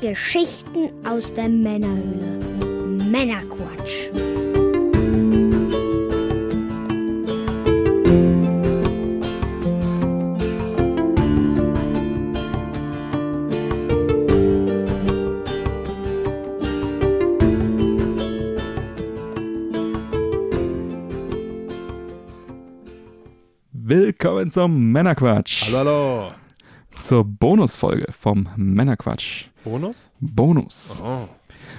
[0.00, 2.40] Geschichten aus der Männerhöhle.
[3.10, 4.08] Männerquatsch.
[23.72, 25.66] Willkommen zum Männerquatsch.
[25.66, 26.28] Hallo, hallo.
[27.02, 29.49] Zur Bonusfolge vom Männerquatsch.
[29.64, 30.10] Bonus?
[30.20, 31.02] Bonus.
[31.02, 31.28] Oh.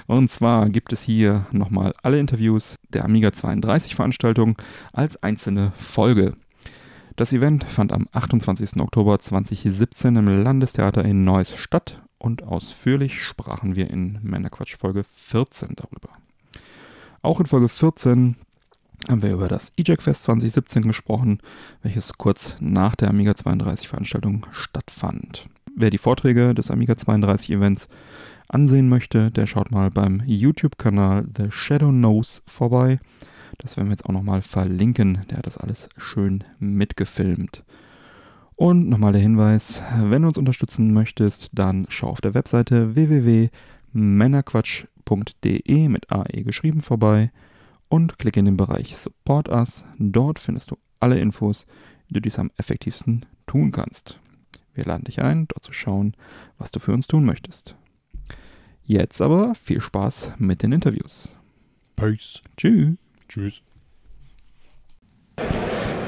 [0.08, 4.58] Und zwar gibt es hier nochmal alle Interviews der Amiga 32 Veranstaltung
[4.94, 6.36] als einzelne Folge.
[7.16, 8.80] Das Event fand am 28.
[8.80, 15.76] Oktober 2017 im Landestheater in Neuss statt und ausführlich sprachen wir in Männerquatsch Folge 14
[15.76, 16.10] darüber.
[17.22, 18.36] Auch in Folge 14
[19.10, 21.40] haben wir über das EJAC Fest 2017 gesprochen,
[21.82, 25.48] welches kurz nach der Amiga 32 Veranstaltung stattfand.
[25.76, 27.88] Wer die Vorträge des Amiga 32 Events
[28.48, 33.00] ansehen möchte, der schaut mal beim YouTube-Kanal The Shadow Knows vorbei.
[33.58, 35.26] Das werden wir jetzt auch nochmal verlinken.
[35.30, 37.64] Der hat das alles schön mitgefilmt.
[38.56, 45.88] Und nochmal der Hinweis, wenn du uns unterstützen möchtest, dann schau auf der Webseite www.männerquatsch.de
[45.88, 47.32] mit AE geschrieben vorbei
[47.90, 49.84] und klicke in den Bereich Support Us.
[49.98, 51.66] Dort findest du alle Infos,
[52.08, 54.20] wie du dies am effektivsten tun kannst.
[54.82, 56.16] Wir laden dich ein, dort zu schauen,
[56.58, 57.76] was du für uns tun möchtest.
[58.84, 61.30] Jetzt aber viel Spaß mit den Interviews.
[61.96, 62.42] Peace.
[62.58, 62.96] Tschüss.
[63.30, 63.62] Tschüss.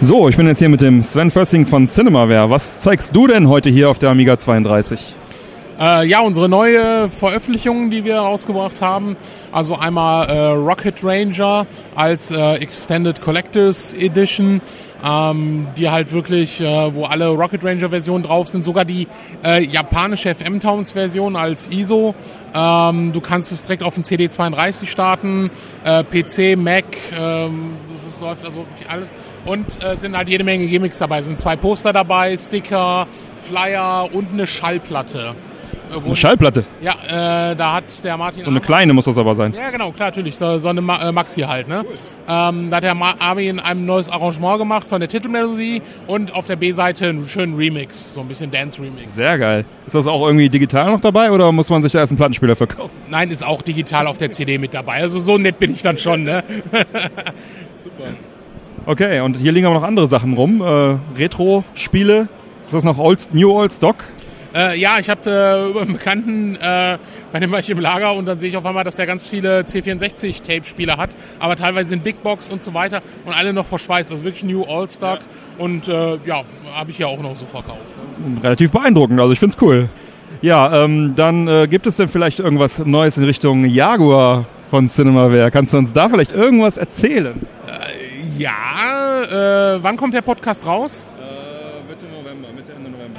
[0.01, 2.49] So, ich bin jetzt hier mit dem Sven Fössing von Cinemaware.
[2.49, 5.13] Was zeigst du denn heute hier auf der Amiga 32?
[5.79, 9.15] Äh, ja, unsere neue Veröffentlichung, die wir rausgebracht haben.
[9.51, 14.61] Also einmal äh, Rocket Ranger als äh, Extended Collectors Edition,
[15.03, 19.07] ähm, die halt wirklich, äh, wo alle Rocket Ranger Versionen drauf sind, sogar die
[19.43, 22.15] äh, japanische FM Towns Version als ISO.
[22.53, 25.51] Ähm, du kannst es direkt auf den CD32 starten,
[25.83, 26.85] äh, PC, Mac,
[27.17, 29.11] ähm, das läuft also wirklich alles.
[29.45, 31.19] Und äh, sind halt jede Menge Gimmicks dabei.
[31.19, 33.07] Es sind zwei Poster dabei, Sticker,
[33.37, 35.35] Flyer und eine Schallplatte.
[36.03, 36.65] Eine Schallplatte.
[36.81, 38.43] ja, äh, da hat der Martin.
[38.43, 39.53] So eine kleine muss das aber sein.
[39.53, 40.35] Ja, genau, klar, natürlich.
[40.35, 41.85] So, so eine Ma äh, Maxi halt, ne?
[42.27, 46.55] Ähm, da hat der Armin ein neues Arrangement gemacht von der Titelmelodie und auf der
[46.55, 49.15] B-Seite einen schönen Remix, so ein bisschen Dance-Remix.
[49.15, 49.65] Sehr geil.
[49.85, 52.55] Ist das auch irgendwie digital noch dabei oder muss man sich da erst einen Plattenspieler
[52.55, 52.91] verkaufen?
[53.09, 55.01] Nein, ist auch digital auf der CD mit dabei.
[55.01, 56.43] Also so nett bin ich dann schon, ne?
[58.85, 60.61] Okay, und hier liegen aber noch andere Sachen rum.
[60.61, 62.27] Äh, Retro-Spiele.
[62.61, 63.95] Ist das noch Old, New Old Stock?
[64.53, 66.97] Äh, ja, ich habe äh, über einen Bekannten, äh,
[67.31, 69.27] bei dem war ich im Lager und dann sehe ich auf einmal, dass der ganz
[69.27, 74.11] viele C64-Tape-Spiele hat, aber teilweise sind Big Box und so weiter und alle noch verschweißt.
[74.11, 75.19] Das ist wirklich New Old Stock
[75.57, 76.43] und äh, ja,
[76.73, 77.79] habe ich ja auch noch so verkauft.
[78.19, 78.43] Ne?
[78.43, 79.89] Relativ beeindruckend, also ich find's cool.
[80.41, 85.49] Ja, ähm, dann äh, gibt es denn vielleicht irgendwas Neues in Richtung Jaguar von Cinemaware?
[85.51, 87.41] Kannst du uns da vielleicht irgendwas erzählen?
[88.37, 91.07] Ja, äh, wann kommt der Podcast raus?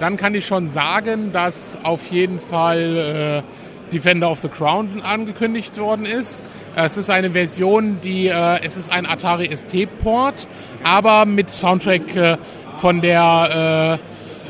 [0.01, 5.79] Dann kann ich schon sagen, dass auf jeden Fall äh, Defender of the Crown angekündigt
[5.79, 6.45] worden ist.
[6.77, 10.49] Äh, Es ist eine Version, die äh, es ist ein Atari ST-Port,
[10.83, 12.37] aber mit Soundtrack äh,
[12.75, 14.01] von der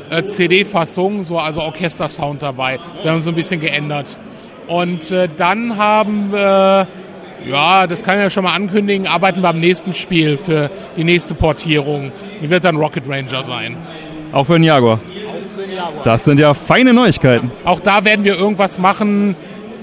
[0.09, 2.79] äh, äh, CD-Fassung, so also Orchester-Sound dabei.
[3.01, 4.19] Wir haben so ein bisschen geändert.
[4.67, 6.87] Und äh, dann haben wir
[7.45, 11.03] ja, das kann ich ja schon mal ankündigen, arbeiten wir am nächsten Spiel für die
[11.03, 12.11] nächste Portierung.
[12.41, 13.77] Die wird dann Rocket Ranger sein.
[14.31, 14.99] Auch für den Jaguar.
[16.03, 17.51] Das sind ja feine Neuigkeiten.
[17.63, 19.35] Auch da werden wir irgendwas machen,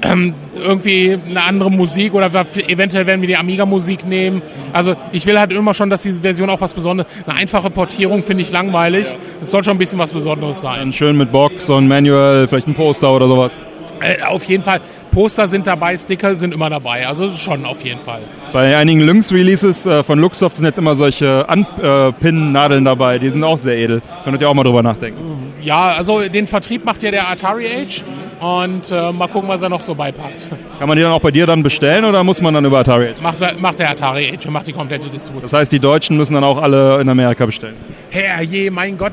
[0.03, 2.31] ähm, irgendwie eine andere Musik oder
[2.67, 4.43] eventuell werden wir die Amiga-Musik nehmen.
[4.73, 7.11] Also ich will halt immer schon, dass diese Version auch was Besonderes.
[7.27, 9.07] Eine einfache Portierung finde ich langweilig.
[9.41, 10.93] Es soll schon ein bisschen was Besonderes sein.
[10.93, 13.53] Schön mit Box und Manual, vielleicht ein Poster oder sowas.
[14.01, 14.81] Äh, auf jeden Fall.
[15.13, 17.07] Poster sind dabei, Sticker sind immer dabei.
[17.07, 18.23] Also schon auf jeden Fall.
[18.53, 23.59] Bei einigen Lynx-Releases äh, von Luxoft sind jetzt immer solche Anpin-Nadeln dabei, die sind auch
[23.59, 24.03] sehr edel.
[24.25, 25.53] Könntet ihr auch mal drüber nachdenken.
[25.61, 28.03] Ja, also den Vertrieb macht ja der Atari Age
[28.43, 30.49] und äh, mal gucken, was er noch so beipackt.
[30.79, 33.11] Kann man die dann auch bei dir dann bestellen oder muss man dann über Atari
[33.11, 33.21] Age?
[33.21, 35.43] Macht, macht der Atari Age und macht die komplette Distribution.
[35.43, 37.77] Das heißt, die Deutschen müssen dann auch alle in Amerika bestellen.
[38.11, 39.13] Herrje, mein Gott.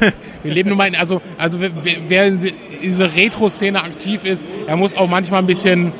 [0.42, 1.70] Wir leben nun mal in, also, also wer,
[2.08, 2.40] wer in
[2.82, 5.92] dieser Retro-Szene aktiv ist, er muss auch manchmal ein bisschen,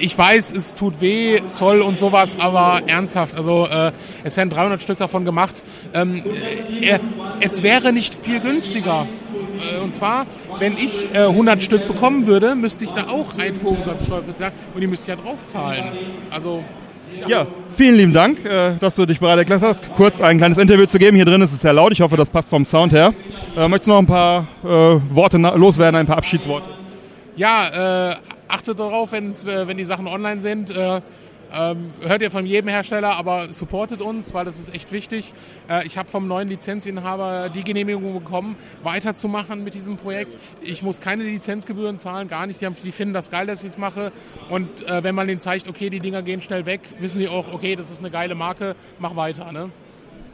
[0.00, 3.92] ich weiß, es tut weh, Zoll und sowas, aber ernsthaft, also äh,
[4.24, 5.62] es werden 300 Stück davon gemacht.
[5.94, 6.22] Ähm,
[6.80, 6.98] äh,
[7.40, 9.06] es wäre nicht viel günstiger.
[9.76, 10.26] Äh, Und zwar,
[10.58, 14.80] wenn ich äh, 100 Stück bekommen würde, müsste ich da auch Einfuhrumsatzsteuer für zahlen und
[14.80, 15.84] die müsste ich ja draufzahlen.
[16.30, 16.62] Also
[17.28, 17.46] Ja,
[17.76, 20.98] vielen lieben Dank, äh, dass du dich bereit erklärt hast, kurz ein kleines Interview zu
[20.98, 21.16] geben.
[21.16, 21.92] Hier drin ist es sehr laut.
[21.92, 23.14] Ich hoffe, das passt vom Sound her.
[23.56, 24.68] Äh, möchtest du noch ein paar äh,
[25.14, 26.66] Worte loswerden, ein paar Abschiedsworte?
[27.34, 28.16] ja, äh,
[28.52, 30.70] achtet darauf, wenn's, äh, wenn die Sachen online sind.
[30.70, 31.00] Äh,
[31.54, 35.34] ähm, hört ihr von jedem Hersteller, aber supportet uns, weil das ist echt wichtig.
[35.68, 40.38] Äh, ich habe vom neuen Lizenzinhaber die Genehmigung bekommen, weiterzumachen mit diesem Projekt.
[40.62, 42.60] Ich muss keine Lizenzgebühren zahlen, gar nicht.
[42.62, 44.12] Die, haben, die finden das geil, dass ich es mache.
[44.48, 47.52] Und äh, wenn man denen zeigt, okay, die Dinger gehen schnell weg, wissen die auch,
[47.52, 49.52] okay, das ist eine geile Marke, mach weiter.
[49.52, 49.70] Ne?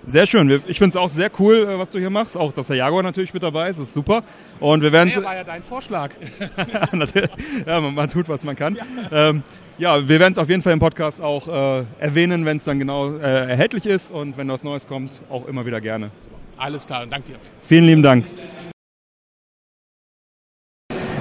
[0.08, 0.50] Sehr schön.
[0.66, 2.36] Ich finde es auch sehr cool, äh, was du hier machst.
[2.36, 3.78] Auch, dass der Jaguar natürlich mit dabei ist.
[3.78, 4.22] Das ist super.
[4.58, 5.10] Und wir werden.
[5.10, 6.10] Ja, war ja dein Vorschlag.
[7.66, 8.76] ja, man, man, tut, was man kann.
[8.76, 9.42] Ja, ähm,
[9.76, 12.78] ja wir werden es auf jeden Fall im Podcast auch äh, erwähnen, wenn es dann
[12.78, 14.10] genau äh, erhältlich ist.
[14.10, 16.10] Und wenn was Neues kommt, auch immer wieder gerne.
[16.56, 17.06] Alles klar.
[17.06, 17.38] Danke dir.
[17.60, 18.24] Vielen lieben Dank.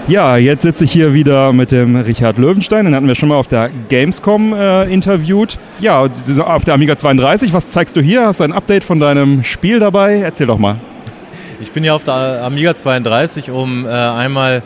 [0.07, 2.85] Ja, jetzt sitze ich hier wieder mit dem Richard Löwenstein.
[2.85, 5.59] Den hatten wir schon mal auf der Gamescom äh, interviewt.
[5.81, 6.07] Ja,
[6.45, 7.51] auf der Amiga 32.
[7.51, 8.25] Was zeigst du hier?
[8.25, 10.21] Hast du ein Update von deinem Spiel dabei?
[10.21, 10.79] Erzähl doch mal.
[11.59, 14.63] Ich bin hier auf der Amiga 32, um äh, einmal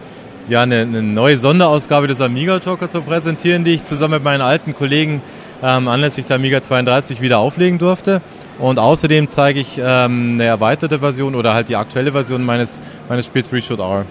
[0.47, 4.41] ja, eine, eine, neue Sonderausgabe des Amiga Talker zu präsentieren, die ich zusammen mit meinen
[4.41, 5.23] alten Kollegen
[5.63, 8.21] ähm, anlässlich der Amiga 32 wieder auflegen durfte.
[8.59, 13.25] Und außerdem zeige ich ähm, eine erweiterte Version oder halt die aktuelle Version meines, meines
[13.25, 14.05] Spiels Reshoot R.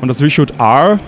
[0.00, 0.98] Und das Reshoot R,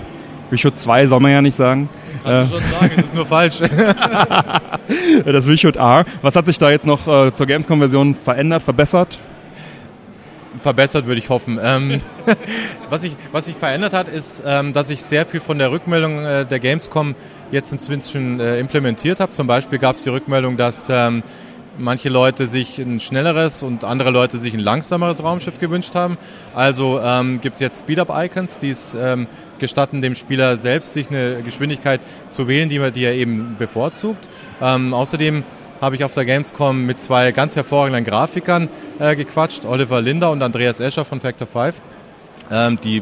[0.51, 1.89] Reshoot 2 soll man ja nicht sagen.
[2.23, 3.59] Kannst du schon sagen, das ist nur falsch.
[5.25, 6.05] das Reshoot R.
[6.21, 9.19] Was hat sich da jetzt noch äh, zur Gamescom-Version verändert, verbessert?
[10.61, 11.59] verbessert, würde ich hoffen.
[11.61, 12.01] Ähm,
[12.89, 16.19] was, sich was sich verändert hat, ist, ähm, dass ich sehr viel von der Rückmeldung
[16.19, 17.15] äh, der Gamescom
[17.51, 19.31] jetzt inzwischen äh, implementiert habe.
[19.31, 21.23] Zum Beispiel gab es die Rückmeldung, dass ähm,
[21.79, 26.17] manche Leute sich ein schnelleres und andere Leute sich ein langsameres Raumschiff gewünscht haben.
[26.53, 29.27] Also ähm, gibt es jetzt Speed-Up-Icons, die es ähm,
[29.57, 34.27] gestatten, dem Spieler selbst sich eine Geschwindigkeit zu wählen, die, die er eben bevorzugt.
[34.61, 35.43] Ähm, außerdem
[35.81, 40.41] habe ich auf der Gamescom mit zwei ganz hervorragenden Grafikern äh, gequatscht, Oliver Linder und
[40.41, 41.81] Andreas Escher von Factor 5,
[42.51, 43.01] ähm, die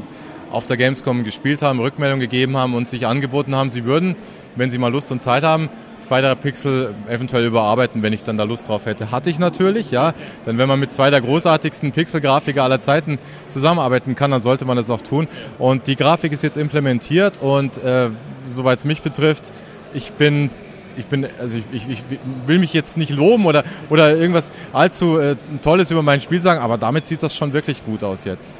[0.51, 4.15] auf der Gamescom gespielt haben, Rückmeldungen gegeben haben und sich angeboten haben, sie würden,
[4.55, 5.69] wenn sie mal Lust und Zeit haben,
[5.99, 9.11] zwei der Pixel eventuell überarbeiten, wenn ich dann da Lust drauf hätte.
[9.11, 10.13] Hatte ich natürlich, ja.
[10.45, 14.77] Denn wenn man mit zwei der großartigsten Pixel-Grafiker aller Zeiten zusammenarbeiten kann, dann sollte man
[14.77, 15.27] das auch tun.
[15.57, 18.09] Und die Grafik ist jetzt implementiert und äh,
[18.47, 19.51] soweit es mich betrifft,
[19.93, 20.49] ich bin
[20.97, 22.03] ich bin, also ich, ich, ich,
[22.47, 26.59] will mich jetzt nicht loben oder, oder irgendwas allzu äh, Tolles über mein Spiel sagen,
[26.59, 28.57] aber damit sieht das schon wirklich gut aus jetzt.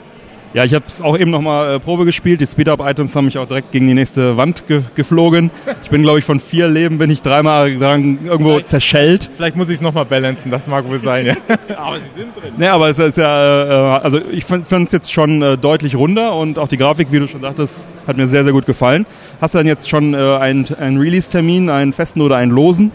[0.53, 2.41] Ja, ich habe es auch eben nochmal äh, Probe gespielt.
[2.41, 5.51] Die Speed-Up-Items haben mich auch direkt gegen die nächste Wand ge geflogen.
[5.83, 9.29] Ich bin, glaube ich, von vier Leben bin ich dreimal dran irgendwo vielleicht, zerschellt.
[9.35, 11.35] Vielleicht muss ich es nochmal balancen, das mag wohl sein, ja.
[11.77, 12.53] aber sie sind drin.
[12.57, 16.33] Nee, aber es ist ja, äh, also ich fand es jetzt schon äh, deutlich runder
[16.35, 19.05] und auch die Grafik, wie du schon sagtest, hat mir sehr, sehr gut gefallen.
[19.41, 22.91] Hast du denn jetzt schon äh, einen, einen Release-Termin, einen festen oder einen losen?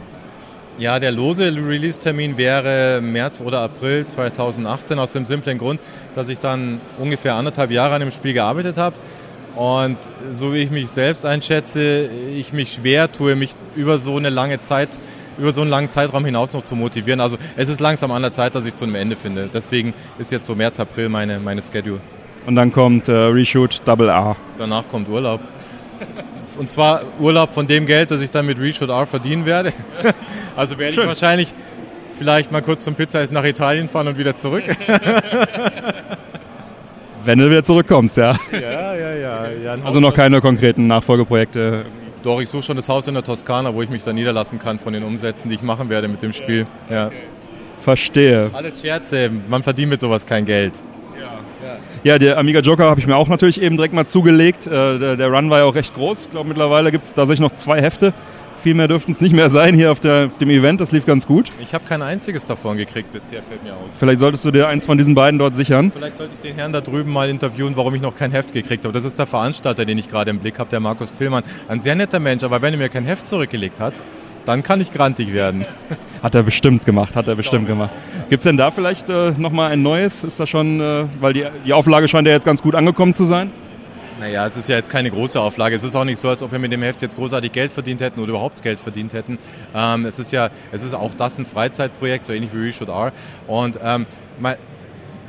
[0.78, 5.80] Ja, der lose Release-Termin wäre März oder April 2018 aus dem simplen Grund,
[6.14, 8.96] dass ich dann ungefähr anderthalb Jahre an dem Spiel gearbeitet habe.
[9.54, 9.98] Und
[10.32, 14.60] so wie ich mich selbst einschätze, ich mich schwer tue, mich über so eine lange
[14.60, 14.98] Zeit,
[15.36, 17.20] über so einen langen Zeitraum hinaus noch zu motivieren.
[17.20, 19.50] Also es ist langsam an der Zeit, dass ich zu einem Ende finde.
[19.52, 22.00] Deswegen ist jetzt so März, April meine, meine Schedule.
[22.46, 24.36] Und dann kommt äh, Reshoot Double A.
[24.56, 25.40] Danach kommt Urlaub.
[26.58, 29.72] Und zwar Urlaub von dem Geld, das ich dann mit Reshoot R verdienen werde.
[30.54, 31.04] Also werde Schön.
[31.04, 31.54] ich wahrscheinlich
[32.18, 34.64] vielleicht mal kurz zum Pizza nach Italien fahren und wieder zurück.
[37.24, 38.36] Wenn du wieder zurückkommst, ja.
[38.52, 39.50] Ja, ja, ja.
[39.50, 41.86] ja also noch keine konkreten Nachfolgeprojekte.
[42.22, 44.78] Doch, ich suche schon das Haus in der Toskana, wo ich mich da niederlassen kann
[44.78, 46.66] von den Umsätzen, die ich machen werde mit dem Spiel.
[46.90, 47.10] Ja.
[47.80, 48.50] Verstehe.
[48.52, 50.74] Alles Scherze, man verdient mit sowas kein Geld.
[52.04, 54.66] Ja, der Amiga Joker habe ich mir auch natürlich eben direkt mal zugelegt.
[54.66, 56.22] Äh, der, der, Run war ja auch recht groß.
[56.22, 58.12] Ich glaube, mittlerweile gibt es tatsächlich noch zwei Hefte.
[58.60, 60.80] Viel mehr dürften es nicht mehr sein hier auf, der, auf, dem Event.
[60.80, 61.50] Das lief ganz gut.
[61.60, 63.86] Ich habe kein einziges davon gekriegt bisher, fällt mir auf.
[64.00, 65.92] Vielleicht solltest du dir eins von diesen beiden dort sichern.
[65.94, 68.84] Vielleicht sollte ich den Herrn da drüben mal interviewen, warum ich noch kein Heft gekriegt
[68.84, 68.92] habe.
[68.92, 71.44] Das ist der Veranstalter, den ich gerade im Blick habe, der Markus Tillmann.
[71.68, 73.94] Ein sehr netter Mensch, aber wenn er mir kein Heft zurückgelegt hat,
[74.44, 75.64] dann kann ich grantig werden.
[76.22, 77.90] Hat er bestimmt gemacht, hat er bestimmt gemacht.
[78.28, 80.22] Gibt es denn da vielleicht äh, nochmal ein neues?
[80.22, 83.24] Ist das schon, äh, weil die, die Auflage scheint ja jetzt ganz gut angekommen zu
[83.24, 83.50] sein?
[84.20, 85.74] Naja, es ist ja jetzt keine große Auflage.
[85.74, 88.00] Es ist auch nicht so, als ob wir mit dem Heft jetzt großartig Geld verdient
[88.00, 89.36] hätten oder überhaupt Geld verdient hätten.
[89.74, 92.88] Ähm, es ist ja, es ist auch das ein Freizeitprojekt, so ähnlich wie We Should
[92.88, 93.12] Are.
[93.48, 94.06] Und ähm,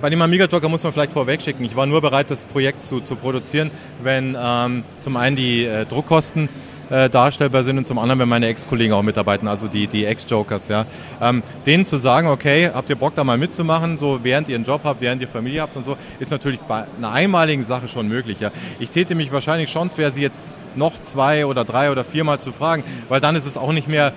[0.04, 1.64] bei dem Amiga Joker muss man vielleicht vorweg schicken.
[1.64, 5.86] Ich war nur bereit, das Projekt zu, zu produzieren, wenn ähm, zum einen die äh,
[5.86, 6.50] Druckkosten
[6.94, 10.68] äh, darstellbar sind und zum anderen, wenn meine Ex-Kollegen auch mitarbeiten, also die, die Ex-Jokers,
[10.68, 10.86] ja.
[11.20, 14.64] Ähm, denen zu sagen, okay, habt ihr Bock da mal mitzumachen, so während ihr einen
[14.64, 18.08] Job habt, während ihr Familie habt und so, ist natürlich bei einer einmaligen Sache schon
[18.08, 18.52] möglich, ja.
[18.80, 22.52] Ich täte mich wahrscheinlich schon schwer, sie jetzt noch zwei oder drei oder viermal zu
[22.52, 24.14] fragen, weil dann ist es auch nicht mehr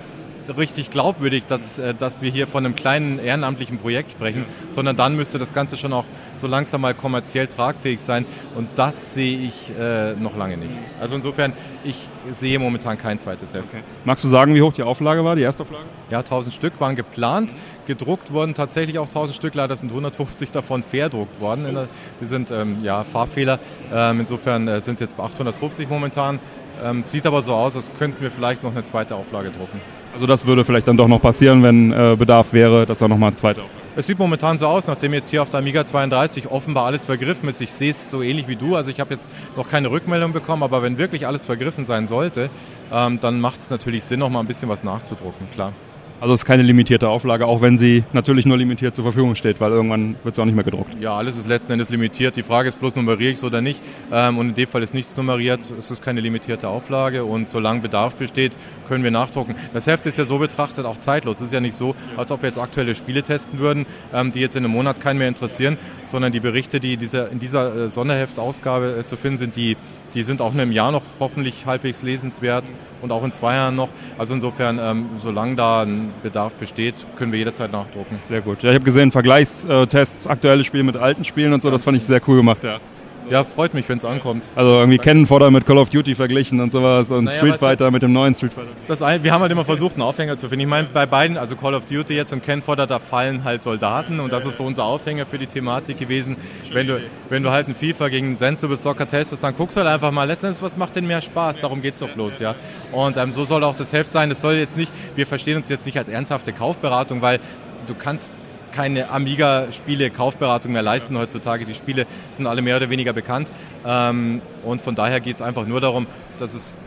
[0.55, 5.15] richtig glaubwürdig, dass, äh, dass wir hier von einem kleinen ehrenamtlichen Projekt sprechen, sondern dann
[5.15, 8.25] müsste das Ganze schon auch so langsam mal kommerziell tragfähig sein
[8.55, 10.79] und das sehe ich äh, noch lange nicht.
[10.99, 13.69] Also insofern, ich sehe momentan kein zweites Heft.
[13.69, 13.83] Okay.
[14.05, 15.85] Magst du sagen, wie hoch die Auflage war, die erste Auflage?
[16.09, 17.53] Ja, 1000 Stück waren geplant,
[17.85, 21.65] gedruckt wurden tatsächlich auch 1000 Stück, leider sind 150 davon verdruckt worden.
[21.73, 21.87] Der,
[22.21, 23.59] die sind ähm, ja Farbfehler,
[23.93, 26.39] ähm, insofern äh, sind es jetzt bei 850 momentan.
[26.83, 29.81] Ähm, sieht aber so aus, als könnten wir vielleicht noch eine zweite Auflage drucken.
[30.13, 33.29] Also das würde vielleicht dann doch noch passieren, wenn äh, Bedarf wäre, dass da nochmal
[33.29, 33.87] eine zweite Auflage.
[33.95, 37.49] Es sieht momentan so aus, nachdem jetzt hier auf der Amiga 32 offenbar alles vergriffen
[37.49, 37.61] ist.
[37.61, 38.75] Ich sehe es so ähnlich wie du.
[38.75, 42.51] Also ich habe jetzt noch keine Rückmeldung bekommen, aber wenn wirklich alles vergriffen sein sollte,
[42.91, 45.73] ähm, dann macht es natürlich Sinn, noch mal ein bisschen was nachzudrucken, klar.
[46.19, 49.61] Also es ist keine limitierte Auflage, auch wenn sie natürlich nur limitiert zur Verfügung steht,
[49.61, 50.99] weil irgendwann wird es auch nicht mehr gedruckt.
[50.99, 52.35] Ja, alles ist letzten Endes limitiert.
[52.35, 53.83] Die Frage ist bloß, nummeriere ich es oder nicht.
[54.11, 55.61] Ähm, und in dem Fall ist nichts nummeriert.
[55.77, 58.53] Es ist keine limitierte Auflage und solange Bedarf besteht,
[58.87, 59.53] können wir nachdrucken.
[59.75, 61.37] Das Heft ist ja so betrachtet auch zeitlos.
[61.37, 64.39] Es ist ja nicht so, als ob wir jetzt aktuelle Spiele testen würden, ähm, die
[64.39, 68.97] jetzt in einem Monat keinen mehr interessieren, sondern die Berichte, die in dieser äh, Sonderheftausgabe
[69.01, 69.77] äh, zu finden sind, die
[70.13, 72.63] die sind auch in einem Jahr noch hoffentlich halbwegs lesenswert
[73.01, 73.89] und auch in zwei Jahren noch.
[74.17, 78.19] Also insofern, ähm, solange da ein Bedarf besteht, können wir jederzeit nachdrucken.
[78.27, 78.63] Sehr gut.
[78.63, 82.03] Ja, ich habe gesehen, Vergleichstests, aktuelle Spiele mit alten Spielen und so, das fand ich
[82.03, 82.79] sehr cool gemacht, ja.
[83.29, 84.49] Ja, freut mich, wenn es ankommt.
[84.55, 87.91] Also irgendwie Cannon Fodder mit Call of Duty verglichen und sowas und naja, Street Fighter
[87.91, 88.69] mit dem neuen Street Fighter.
[88.87, 90.61] Das ein, wir haben halt immer versucht, einen Aufhänger zu finden.
[90.61, 93.63] Ich meine, bei beiden, also Call of Duty jetzt und Cannon Fodder, da fallen halt
[93.63, 96.37] Soldaten und das ist so unser Aufhänger für die Thematik gewesen.
[96.71, 99.89] Wenn du, wenn du halt ein FIFA gegen Sensible Soccer testest, dann guckst du halt
[99.89, 101.59] einfach mal, letztendlich, was macht denn mehr Spaß?
[101.59, 102.55] Darum geht es doch bloß, ja.
[102.91, 104.31] Und ähm, so soll auch das Heft sein.
[104.31, 107.39] Es soll jetzt nicht, wir verstehen uns jetzt nicht als ernsthafte Kaufberatung, weil
[107.87, 108.31] du kannst
[108.77, 111.65] keine Amiga-Spiele Kaufberatung mehr leisten heutzutage.
[111.65, 113.51] Die Spiele sind alle mehr oder weniger bekannt.
[113.83, 116.05] Ähm, und von daher geht es einfach nur darum,
[116.37, 116.77] dass, es,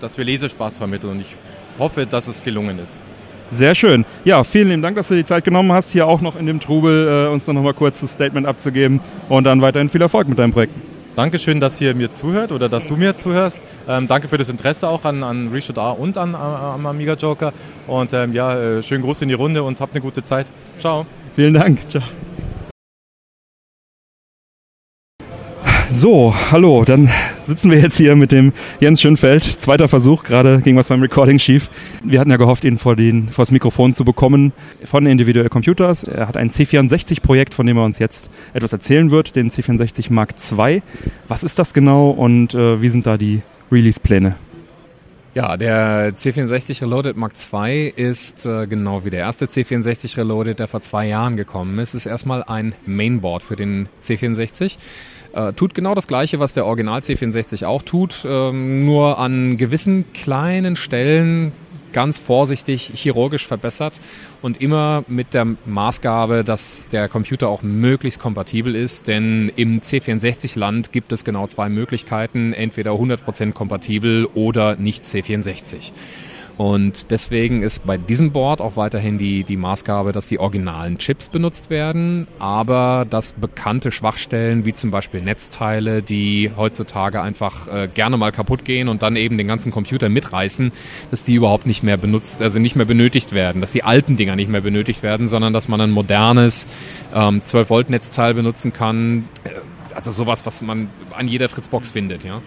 [0.00, 1.10] dass wir Leserspaß vermitteln.
[1.10, 1.36] Und ich
[1.76, 3.02] hoffe, dass es gelungen ist.
[3.50, 4.04] Sehr schön.
[4.24, 6.60] Ja, vielen lieben Dank, dass du die Zeit genommen hast, hier auch noch in dem
[6.60, 10.38] Trubel äh, uns noch mal kurz das Statement abzugeben und dann weiterhin viel Erfolg mit
[10.38, 10.74] deinem Projekt.
[11.16, 13.60] Dankeschön, dass ihr mir zuhört oder dass du mir zuhörst.
[13.88, 17.52] Ähm, danke für das Interesse auch an, an Reshoot A und an, am Amiga Joker.
[17.88, 20.46] Und ähm, ja, äh, schönen Gruß in die Runde und habt eine gute Zeit.
[20.78, 21.06] Ciao.
[21.34, 21.88] Vielen Dank.
[21.88, 22.02] Ciao.
[25.92, 27.10] So, hallo, dann
[27.48, 29.42] sitzen wir jetzt hier mit dem Jens Schönfeld.
[29.42, 31.68] Zweiter Versuch, gerade ging was beim Recording schief.
[32.04, 34.52] Wir hatten ja gehofft, ihn vor, den, vor das Mikrofon zu bekommen
[34.84, 36.04] von Individual Computers.
[36.04, 40.34] Er hat ein C64-Projekt, von dem er uns jetzt etwas erzählen wird, den C64 Mark
[40.56, 40.80] II.
[41.26, 44.36] Was ist das genau und äh, wie sind da die Release-Pläne?
[45.32, 50.66] Ja, der C64 Reloaded Mark II ist äh, genau wie der erste C64 Reloaded, der
[50.66, 54.76] vor zwei Jahren gekommen ist, ist erstmal ein Mainboard für den C64.
[55.32, 60.04] Äh, tut genau das gleiche, was der Original C64 auch tut, ähm, nur an gewissen
[60.12, 61.52] kleinen Stellen
[61.92, 64.00] ganz vorsichtig chirurgisch verbessert
[64.42, 70.92] und immer mit der Maßgabe, dass der Computer auch möglichst kompatibel ist, denn im C64-Land
[70.92, 75.92] gibt es genau zwei Möglichkeiten, entweder 100% kompatibel oder nicht C64.
[76.60, 81.30] Und deswegen ist bei diesem Board auch weiterhin die, die Maßgabe, dass die originalen Chips
[81.30, 88.18] benutzt werden, aber dass bekannte Schwachstellen wie zum Beispiel Netzteile, die heutzutage einfach äh, gerne
[88.18, 90.70] mal kaputt gehen und dann eben den ganzen Computer mitreißen,
[91.10, 94.36] dass die überhaupt nicht mehr benutzt, also nicht mehr benötigt werden, dass die alten Dinger
[94.36, 96.66] nicht mehr benötigt werden, sondern dass man ein modernes
[97.14, 102.22] ähm, 12 Volt Netzteil benutzen kann, äh, also sowas, was man an jeder Fritzbox findet,
[102.22, 102.42] ja.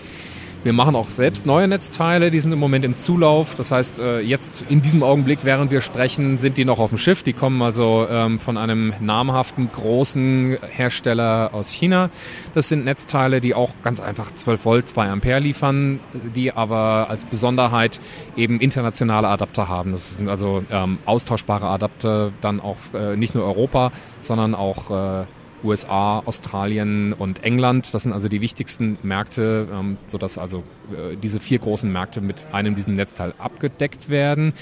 [0.63, 3.53] Wir machen auch selbst neue Netzteile, die sind im Moment im Zulauf.
[3.55, 6.97] Das heißt, äh, jetzt in diesem Augenblick, während wir sprechen, sind die noch auf dem
[6.97, 7.21] Schiff.
[7.21, 12.09] Die kommen also ähm, von einem namhaften großen Hersteller aus China.
[12.53, 15.99] Das sind Netzteile, die auch ganz einfach 12 Volt, 2 Ampere liefern,
[16.33, 17.99] die aber als Besonderheit
[18.37, 19.91] eben internationale Adapter haben.
[19.91, 23.91] Das sind also ähm, austauschbare Adapter, dann auch äh, nicht nur Europa,
[24.21, 25.25] sondern auch äh,
[25.63, 27.93] USA, Australien und England.
[27.93, 32.43] Das sind also die wichtigsten Märkte, ähm, sodass also äh, diese vier großen Märkte mit
[32.51, 34.53] einem diesem Netzteil abgedeckt werden.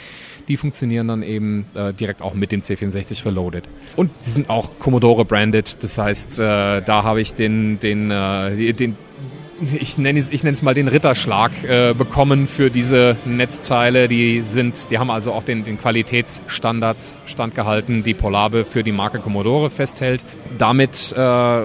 [0.48, 3.66] Die funktionieren dann eben äh, direkt auch mit dem C64 Reloaded.
[3.96, 5.84] Und sie sind auch Commodore branded.
[5.84, 8.98] Das heißt, äh, da habe ich den, den, äh, den
[9.80, 14.08] ich nenne es ich nenne es mal den Ritterschlag äh, bekommen für diese Netzteile.
[14.08, 19.20] Die sind, die haben also auch den, den Qualitätsstandards standgehalten, die Polabe für die Marke
[19.20, 20.24] Commodore festhält.
[20.58, 21.62] Damit äh,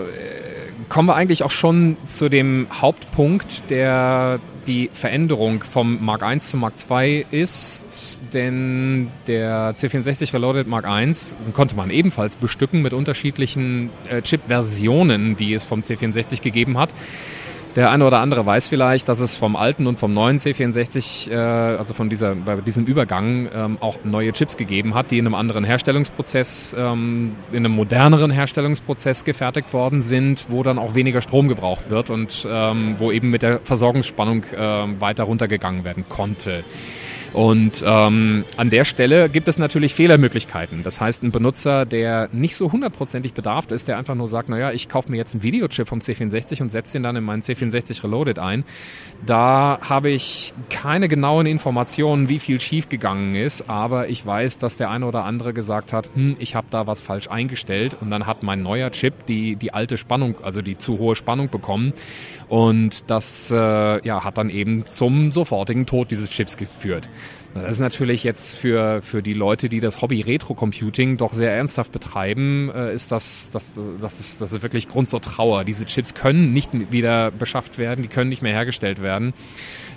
[0.88, 6.60] kommen wir eigentlich auch schon zu dem Hauptpunkt, der die Veränderung vom Mark I zum
[6.60, 11.12] Mark II ist, denn der C64 Reloaded Mark I
[11.52, 16.90] konnte man ebenfalls bestücken mit unterschiedlichen äh, Chip-Versionen, die es vom C64 gegeben hat.
[17.76, 21.34] Der eine oder andere weiß vielleicht, dass es vom alten und vom neuen C64, äh,
[21.34, 25.34] also von dieser, bei diesem Übergang, ähm, auch neue Chips gegeben hat, die in einem
[25.34, 31.48] anderen Herstellungsprozess, ähm, in einem moderneren Herstellungsprozess gefertigt worden sind, wo dann auch weniger Strom
[31.48, 34.58] gebraucht wird und ähm, wo eben mit der Versorgungsspannung äh,
[34.98, 36.64] weiter runtergegangen werden konnte.
[37.36, 40.82] Und ähm, an der Stelle gibt es natürlich Fehlermöglichkeiten.
[40.82, 44.72] Das heißt, ein Benutzer, der nicht so hundertprozentig bedarft ist, der einfach nur sagt, naja,
[44.72, 48.02] ich kaufe mir jetzt einen Videochip vom C64 und setze den dann in meinen C64
[48.04, 48.64] Reloaded ein,
[49.26, 54.88] da habe ich keine genauen Informationen, wie viel schiefgegangen ist, aber ich weiß, dass der
[54.88, 57.98] eine oder andere gesagt hat, hm, ich habe da was falsch eingestellt.
[58.00, 61.50] Und dann hat mein neuer Chip die, die alte Spannung, also die zu hohe Spannung
[61.50, 61.92] bekommen
[62.48, 63.54] und das äh,
[64.06, 67.08] ja, hat dann eben zum sofortigen Tod dieses Chips geführt.
[67.62, 71.92] Das ist natürlich jetzt für, für die Leute, die das Hobby Retro-Computing doch sehr ernsthaft
[71.92, 75.64] betreiben, äh, ist das, das, das, ist, das ist wirklich Grund zur Trauer.
[75.64, 79.32] Diese Chips können nicht wieder beschafft werden, die können nicht mehr hergestellt werden.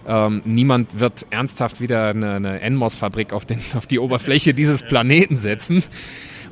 [0.07, 5.83] Ähm, niemand wird ernsthaft wieder eine, eine NMOS-Fabrik auf, auf die Oberfläche dieses Planeten setzen.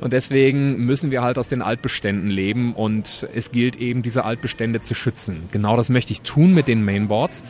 [0.00, 4.80] Und deswegen müssen wir halt aus den Altbeständen leben und es gilt eben, diese Altbestände
[4.80, 5.44] zu schützen.
[5.50, 7.42] Genau das möchte ich tun mit den Mainboards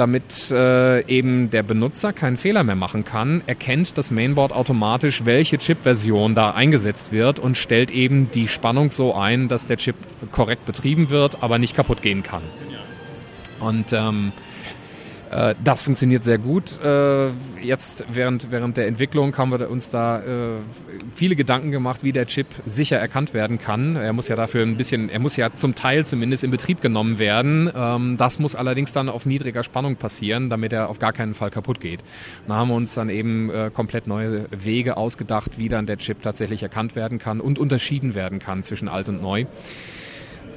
[0.00, 5.58] damit äh, eben der Benutzer keinen Fehler mehr machen kann, erkennt das Mainboard automatisch, welche
[5.58, 9.96] Chip-Version da eingesetzt wird und stellt eben die Spannung so ein, dass der Chip
[10.32, 12.42] korrekt betrieben wird, aber nicht kaputt gehen kann.
[13.60, 14.32] Und ähm,
[15.30, 16.80] äh, das funktioniert sehr gut.
[16.82, 17.28] Äh,
[17.62, 20.58] jetzt während, während der Entwicklung haben wir uns da äh,
[21.14, 23.94] viele Gedanken gemacht, wie der Chip sicher erkannt werden kann.
[23.96, 27.18] Er muss ja dafür ein bisschen, er muss ja zum Teil zumindest in Betrieb genommen
[27.18, 27.70] werden.
[27.74, 31.50] Ähm, das muss allerdings dann auf niedriger Spannung passieren, damit er auf gar keinen Fall
[31.50, 32.00] kaputt geht.
[32.48, 36.62] Da haben wir uns dann eben komplett neue Wege ausgedacht, wie dann der Chip tatsächlich
[36.62, 39.46] erkannt werden kann und unterschieden werden kann zwischen alt und neu.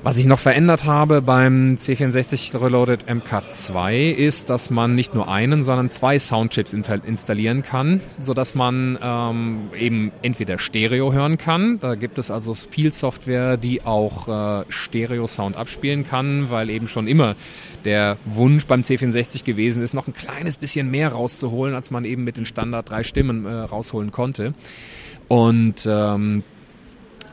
[0.03, 5.63] Was ich noch verändert habe beim C64 Reloaded MK2 ist, dass man nicht nur einen,
[5.63, 11.79] sondern zwei Soundchips installieren kann, so dass man ähm, eben entweder Stereo hören kann.
[11.79, 17.07] Da gibt es also viel Software, die auch äh, Stereo-Sound abspielen kann, weil eben schon
[17.07, 17.37] immer
[17.85, 22.25] der Wunsch beim C64 gewesen ist, noch ein kleines bisschen mehr rauszuholen, als man eben
[22.25, 24.53] mit den Standard drei Stimmen äh, rausholen konnte.
[25.29, 26.43] Und ähm,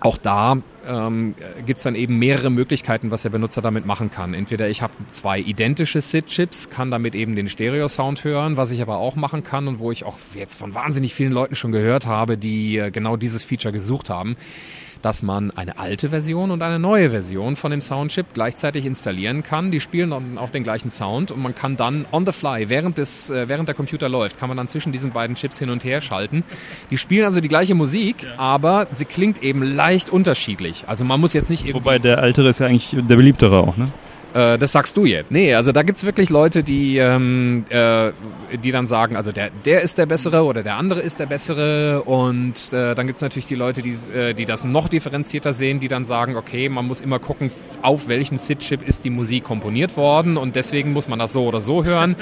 [0.01, 1.35] auch da ähm,
[1.67, 4.33] gibt es dann eben mehrere Möglichkeiten, was der Benutzer damit machen kann.
[4.35, 8.97] Entweder ich habe zwei identische SID-Chips, kann damit eben den Stereo-Sound hören, was ich aber
[8.97, 12.39] auch machen kann und wo ich auch jetzt von wahnsinnig vielen Leuten schon gehört habe,
[12.39, 14.37] die äh, genau dieses Feature gesucht haben
[15.03, 19.71] dass man eine alte Version und eine neue Version von dem Soundchip gleichzeitig installieren kann.
[19.71, 22.99] Die spielen dann auch den gleichen Sound und man kann dann on the fly, während,
[22.99, 25.85] des, äh, während der Computer läuft, kann man dann zwischen diesen beiden Chips hin und
[25.85, 26.45] her schalten.
[26.91, 28.31] Die spielen also die gleiche Musik, ja.
[28.37, 30.85] aber sie klingt eben leicht unterschiedlich.
[30.87, 31.85] Also man muss jetzt nicht irgendwie...
[31.85, 33.87] Wobei der ältere ist ja eigentlich der beliebtere auch, ne?
[34.35, 35.31] Äh, das sagst du jetzt.
[35.31, 38.13] Nee, also da gibt's wirklich Leute, die, ähm, äh,
[38.63, 42.03] die dann sagen, also der, der ist der Bessere oder der andere ist der Bessere.
[42.03, 45.89] Und äh, dann gibt's natürlich die Leute, die, äh, die das noch differenzierter sehen, die
[45.89, 47.51] dann sagen, okay, man muss immer gucken,
[47.83, 51.61] auf welchem SID-Chip ist die Musik komponiert worden und deswegen muss man das so oder
[51.61, 52.17] so hören.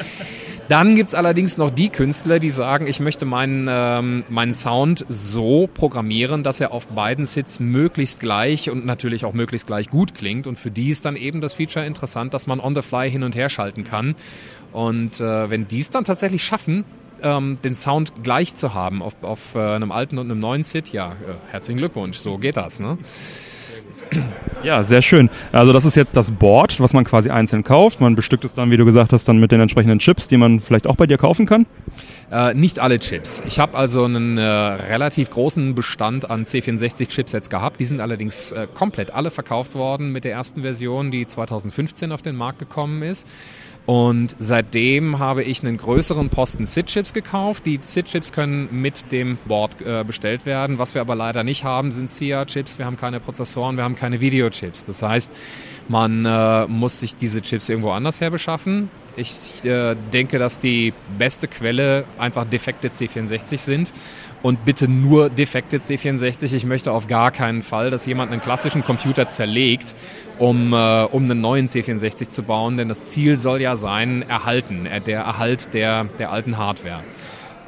[0.68, 5.66] Dann gibt's allerdings noch die Künstler, die sagen, ich möchte meinen, ähm, meinen Sound so
[5.66, 10.46] programmieren, dass er auf beiden Sits möglichst gleich und natürlich auch möglichst gleich gut klingt.
[10.46, 13.22] Und für die ist dann eben das Feature interessant, dass man on the fly hin
[13.22, 14.14] und her schalten kann.
[14.72, 16.85] Und äh, wenn die es dann tatsächlich schaffen,
[17.22, 20.92] ähm, den Sound gleich zu haben auf, auf äh, einem alten und einem neuen Sit,
[20.92, 22.78] ja, äh, herzlichen Glückwunsch, so geht das.
[22.78, 22.92] Ne?
[24.62, 25.31] Ja, sehr schön.
[25.53, 28.01] Also das ist jetzt das Board, was man quasi einzeln kauft.
[28.01, 30.61] Man bestückt es dann, wie du gesagt hast, dann mit den entsprechenden Chips, die man
[30.61, 31.66] vielleicht auch bei dir kaufen kann.
[32.33, 33.42] Äh, nicht alle Chips.
[33.47, 37.79] Ich habe also einen äh, relativ großen Bestand an C64-Chipsets gehabt.
[37.81, 42.23] Die sind allerdings äh, komplett alle verkauft worden mit der ersten Version, die 2015 auf
[42.23, 43.29] den Markt gekommen ist.
[43.88, 47.64] Und seitdem habe ich einen größeren Posten SID-Chips gekauft.
[47.64, 50.79] Die SID-Chips können mit dem Board äh, bestellt werden.
[50.79, 52.79] Was wir aber leider nicht haben, sind SIA-Chips.
[52.79, 54.85] Wir haben keine Prozessoren, wir haben keine Videochips.
[54.85, 55.33] Das heißt,
[55.88, 58.90] man äh, muss sich diese Chips irgendwo anders her beschaffen.
[59.16, 63.90] Ich äh, denke, dass die beste Quelle einfach defekte C64 sind
[64.42, 66.55] und bitte nur defekte C64.
[66.55, 69.94] Ich möchte auf gar keinen Fall, dass jemand einen klassischen Computer zerlegt
[70.38, 74.87] um, äh, um einen neuen C64 zu bauen, denn das Ziel soll ja sein, erhalten,
[74.87, 77.03] äh, der Erhalt der, der alten Hardware.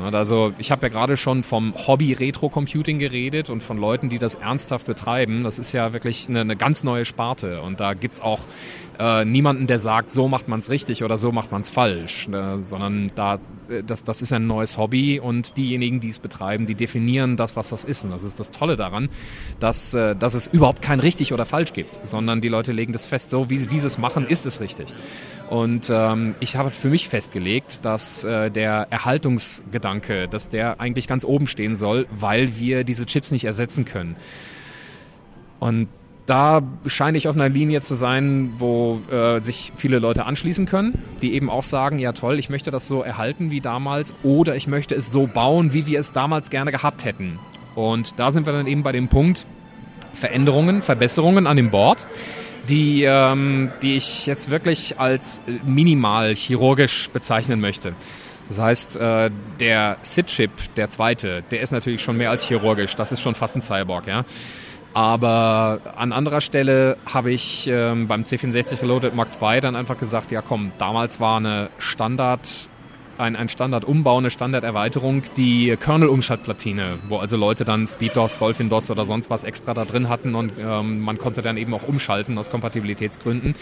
[0.01, 4.19] Also ich habe ja gerade schon vom Hobby Retro Computing geredet und von Leuten, die
[4.19, 5.45] das ernsthaft betreiben.
[5.45, 8.41] Das ist ja wirklich eine, eine ganz neue Sparte und da gibt's auch
[9.01, 12.29] äh, niemanden, der sagt, so macht man es richtig oder so macht man es falsch,
[12.29, 13.37] äh, sondern da,
[13.69, 17.57] äh, das, das ist ein neues Hobby und diejenigen, die es betreiben, die definieren das,
[17.57, 18.05] was das ist.
[18.05, 19.09] Und das ist das Tolle daran,
[19.59, 23.07] dass, äh, dass es überhaupt kein richtig oder falsch gibt, sondern die Leute legen das
[23.07, 24.89] fest, so wie, wie sie es machen, ist es richtig.
[25.51, 31.25] Und ähm, ich habe für mich festgelegt, dass äh, der Erhaltungsgedanke, dass der eigentlich ganz
[31.25, 34.15] oben stehen soll, weil wir diese Chips nicht ersetzen können.
[35.59, 35.89] Und
[36.27, 41.03] da scheine ich auf einer Linie zu sein, wo äh, sich viele Leute anschließen können,
[41.21, 44.69] die eben auch sagen, ja toll, ich möchte das so erhalten wie damals oder ich
[44.69, 47.41] möchte es so bauen, wie wir es damals gerne gehabt hätten.
[47.75, 49.49] Und da sind wir dann eben bei dem Punkt
[50.15, 52.05] Veränderungen, Verbesserungen an dem Board,
[52.71, 57.95] die, ähm, die ich jetzt wirklich als minimal chirurgisch bezeichnen möchte.
[58.49, 59.31] Das heißt, äh,
[59.61, 62.97] der SID-Chip, der zweite, der ist natürlich schon mehr als chirurgisch.
[62.97, 64.25] Das ist schon fast ein Cyborg, ja.
[64.93, 70.33] Aber an anderer Stelle habe ich ähm, beim C64 Reloaded Mark II dann einfach gesagt,
[70.33, 72.49] ja komm, damals war eine Standard,
[73.21, 79.31] ein, ein Standardumbau, eine Standarderweiterung, die Kernel-Umschaltplatine, wo also Leute dann SpeedDOS, DolphinDOS oder sonst
[79.31, 83.55] was extra da drin hatten und ähm, man konnte dann eben auch umschalten aus Kompatibilitätsgründen.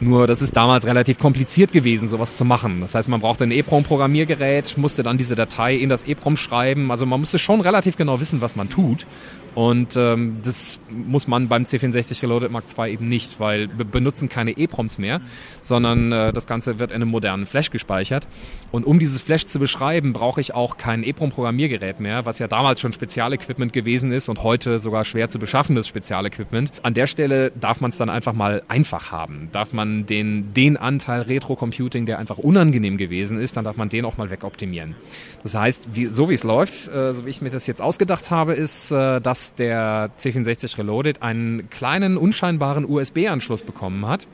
[0.00, 2.80] Nur das ist damals relativ kompliziert gewesen, sowas zu machen.
[2.80, 6.90] Das heißt, man brauchte ein EEPROM-Programmiergerät, musste dann diese Datei in das EEPROM schreiben.
[6.90, 9.06] Also man musste schon relativ genau wissen, was man tut.
[9.54, 14.28] Und ähm, das muss man beim C64 Reloaded Mark II eben nicht, weil wir benutzen
[14.28, 15.20] keine EPROMs mehr,
[15.60, 18.26] sondern äh, das Ganze wird in einem modernen Flash gespeichert.
[18.70, 22.80] Und um dieses Flash zu beschreiben, brauche ich auch kein EPROM-Programmiergerät mehr, was ja damals
[22.80, 26.72] schon Spezialequipment gewesen ist und heute sogar schwer zu beschaffenes Spezialequipment.
[26.82, 29.50] An der Stelle darf man es dann einfach mal einfach haben.
[29.52, 34.06] Darf man den, den Anteil Retro-Computing, der einfach unangenehm gewesen ist, dann darf man den
[34.06, 34.94] auch mal wegoptimieren.
[35.42, 38.30] Das heißt, wie, so wie es läuft, äh, so wie ich mir das jetzt ausgedacht
[38.30, 44.28] habe, ist, äh, dass dass der C64 Reloaded einen kleinen, unscheinbaren USB-Anschluss bekommen hat.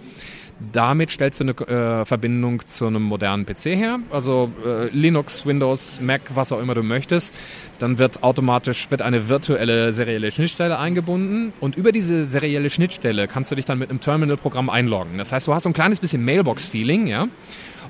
[0.72, 6.00] Damit stellst du eine äh, Verbindung zu einem modernen PC her, also äh, Linux, Windows,
[6.00, 7.32] Mac, was auch immer du möchtest.
[7.78, 13.52] Dann wird automatisch wird eine virtuelle serielle Schnittstelle eingebunden und über diese serielle Schnittstelle kannst
[13.52, 15.18] du dich dann mit einem Terminal-Programm einloggen.
[15.18, 17.28] Das heißt, du hast so ein kleines bisschen Mailbox-Feeling, ja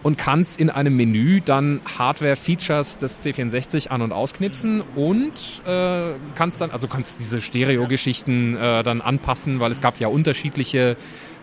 [0.02, 5.32] und kannst in einem Menü dann Hardware-Features des C64 an- und ausknipsen und
[5.66, 10.96] äh, kannst dann, also kannst diese Stereo-Geschichten äh, dann anpassen, weil es gab ja unterschiedliche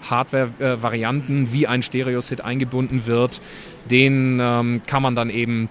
[0.10, 3.41] Hardware-Varianten, wie ein Stereo-Sit eingebunden wird.
[3.89, 5.70] Den ähm, kann man dann eben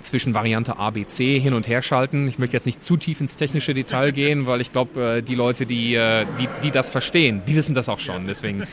[0.00, 2.28] zwischen Variante A, B, C hin und her schalten.
[2.28, 5.34] Ich möchte jetzt nicht zu tief ins technische Detail gehen, weil ich glaube, äh, die
[5.34, 8.26] Leute, die, äh, die, die das verstehen, die wissen das auch schon.
[8.26, 8.64] Deswegen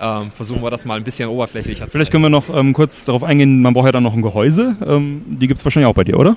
[0.00, 3.04] ähm, versuchen wir das mal ein bisschen oberflächlicher zu Vielleicht können wir noch ähm, kurz
[3.04, 4.76] darauf eingehen, man braucht ja dann noch ein Gehäuse.
[4.84, 6.36] Ähm, die gibt es wahrscheinlich auch bei dir, oder?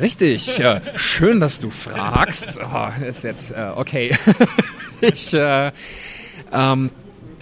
[0.00, 0.58] Richtig.
[0.58, 2.60] Ja, schön, dass du fragst.
[2.60, 4.16] Oh, ist jetzt äh, okay.
[5.00, 5.70] ich äh,
[6.52, 6.90] ähm,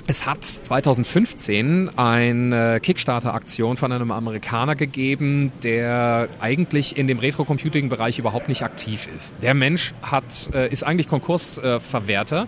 [0.07, 8.49] es hat 2015 eine Kickstarter-Aktion von einem Amerikaner gegeben, der eigentlich in dem Retro-Computing-Bereich überhaupt
[8.49, 9.37] nicht aktiv ist.
[9.43, 12.47] Der Mensch hat, äh, ist eigentlich Konkursverwerter.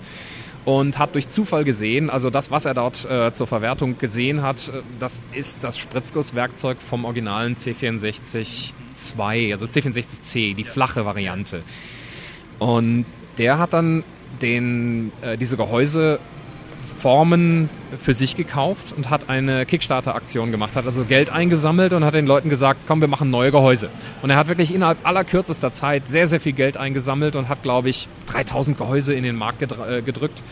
[0.65, 4.69] und hat durch Zufall gesehen, also das, was er dort äh, zur Verwertung gesehen hat,
[4.69, 11.63] äh, das ist das Spritzgusswerkzeug vom originalen C64 2, also C64C, die flache Variante.
[12.59, 13.05] Und
[13.37, 14.05] der hat dann
[14.41, 16.19] den, äh, diese Gehäuse
[16.85, 17.69] Formen
[17.99, 22.27] für sich gekauft und hat eine Kickstarter-Aktion gemacht, hat also Geld eingesammelt und hat den
[22.27, 23.91] Leuten gesagt, komm, wir machen neue Gehäuse.
[24.23, 27.63] Und er hat wirklich innerhalb aller kürzester Zeit sehr, sehr viel Geld eingesammelt und hat,
[27.63, 30.43] glaube ich, 3000 Gehäuse in den Markt äh, gedrückt,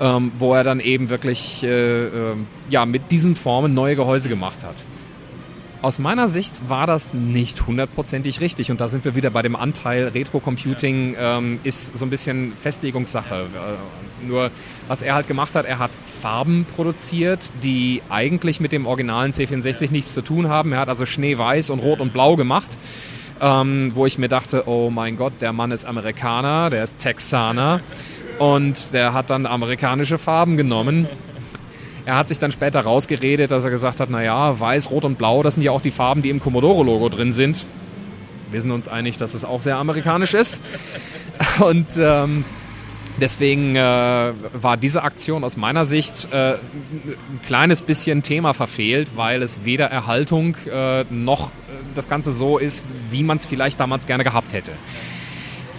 [0.00, 2.36] ähm, wo er dann eben wirklich äh, äh,
[2.68, 4.76] ja, mit diesen Formen neue Gehäuse gemacht hat.
[5.80, 9.54] Aus meiner Sicht war das nicht hundertprozentig richtig und da sind wir wieder bei dem
[9.54, 13.46] Anteil Retro-Computing ähm, ist so ein bisschen Festlegungssache.
[13.46, 14.50] Äh, nur
[14.88, 19.92] was er halt gemacht hat, er hat Farben produziert, die eigentlich mit dem originalen C64
[19.92, 20.72] nichts zu tun haben.
[20.72, 22.76] Er hat also Schneeweiß und Rot und Blau gemacht.
[23.40, 27.82] Ähm, wo ich mir dachte, oh mein Gott, der Mann ist Amerikaner, der ist Texaner
[28.40, 31.06] und der hat dann amerikanische Farben genommen
[32.08, 35.42] er hat sich dann später rausgeredet, dass er gesagt hat, naja, weiß, rot und blau,
[35.42, 37.66] das sind ja auch die Farben, die im Commodore-Logo drin sind.
[38.50, 40.62] Wir sind uns einig, dass es auch sehr amerikanisch ist.
[41.60, 42.46] Und ähm,
[43.20, 49.42] deswegen äh, war diese Aktion aus meiner Sicht äh, ein kleines bisschen Thema verfehlt, weil
[49.42, 51.50] es weder Erhaltung äh, noch
[51.94, 54.72] das Ganze so ist, wie man es vielleicht damals gerne gehabt hätte.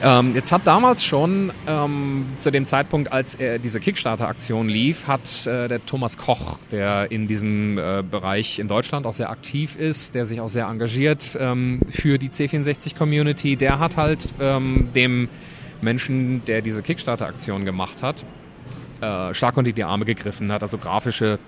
[0.01, 5.45] Ähm, jetzt hat damals schon, ähm, zu dem Zeitpunkt, als er diese Kickstarter-Aktion lief, hat
[5.45, 10.15] äh, der Thomas Koch, der in diesem äh, Bereich in Deutschland auch sehr aktiv ist,
[10.15, 15.27] der sich auch sehr engagiert ähm, für die C64-Community, der hat halt ähm, dem
[15.81, 18.23] Menschen, der diese Kickstarter-Aktion gemacht hat,
[19.01, 21.39] äh, stark unter die Arme gegriffen hat, also grafische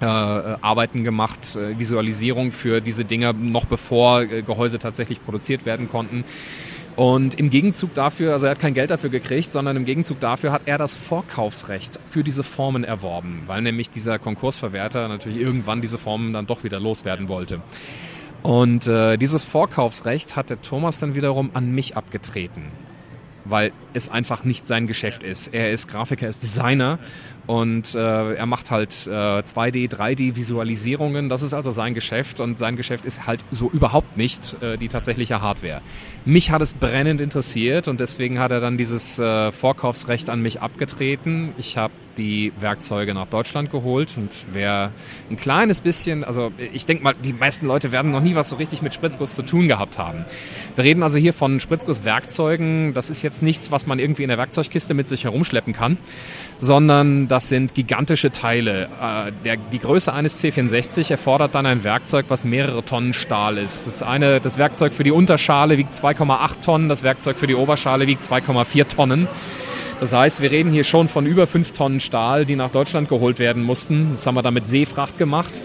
[0.00, 5.88] äh, Arbeiten gemacht, äh, Visualisierung für diese Dinger, noch bevor äh, Gehäuse tatsächlich produziert werden
[5.88, 6.24] konnten.
[6.98, 10.50] Und im Gegenzug dafür, also er hat kein Geld dafür gekriegt, sondern im Gegenzug dafür
[10.50, 15.96] hat er das Vorkaufsrecht für diese Formen erworben, weil nämlich dieser Konkursverwerter natürlich irgendwann diese
[15.96, 17.60] Formen dann doch wieder loswerden wollte.
[18.42, 22.64] Und äh, dieses Vorkaufsrecht hat der Thomas dann wiederum an mich abgetreten,
[23.44, 25.54] weil es einfach nicht sein Geschäft ist.
[25.54, 26.98] Er ist Grafiker, er ist Designer
[27.48, 31.30] und äh, er macht halt äh, 2D, 3D Visualisierungen.
[31.30, 34.88] Das ist also sein Geschäft und sein Geschäft ist halt so überhaupt nicht äh, die
[34.88, 35.80] tatsächliche Hardware.
[36.26, 40.60] Mich hat es brennend interessiert und deswegen hat er dann dieses äh, Vorkaufsrecht an mich
[40.60, 41.54] abgetreten.
[41.56, 44.90] Ich habe die Werkzeuge nach Deutschland geholt und wer
[45.30, 48.56] ein kleines bisschen, also ich denke mal, die meisten Leute werden noch nie was so
[48.56, 50.24] richtig mit Spritzguss zu tun gehabt haben.
[50.74, 52.92] Wir reden also hier von Spritzguss-Werkzeugen.
[52.92, 55.96] Das ist jetzt nichts, was man irgendwie in der Werkzeugkiste mit sich herumschleppen kann,
[56.58, 58.88] sondern das sind gigantische Teile.
[59.00, 63.86] Äh, der, die Größe eines C64 erfordert dann ein Werkzeug, was mehrere Tonnen Stahl ist.
[63.86, 68.06] Das eine, das Werkzeug für die Unterschale wiegt 2,8 Tonnen, das Werkzeug für die Oberschale
[68.06, 69.28] wiegt 2,4 Tonnen.
[70.00, 73.38] Das heißt, wir reden hier schon von über fünf Tonnen Stahl, die nach Deutschland geholt
[73.38, 74.10] werden mussten.
[74.12, 75.60] Das haben wir dann mit Seefracht gemacht.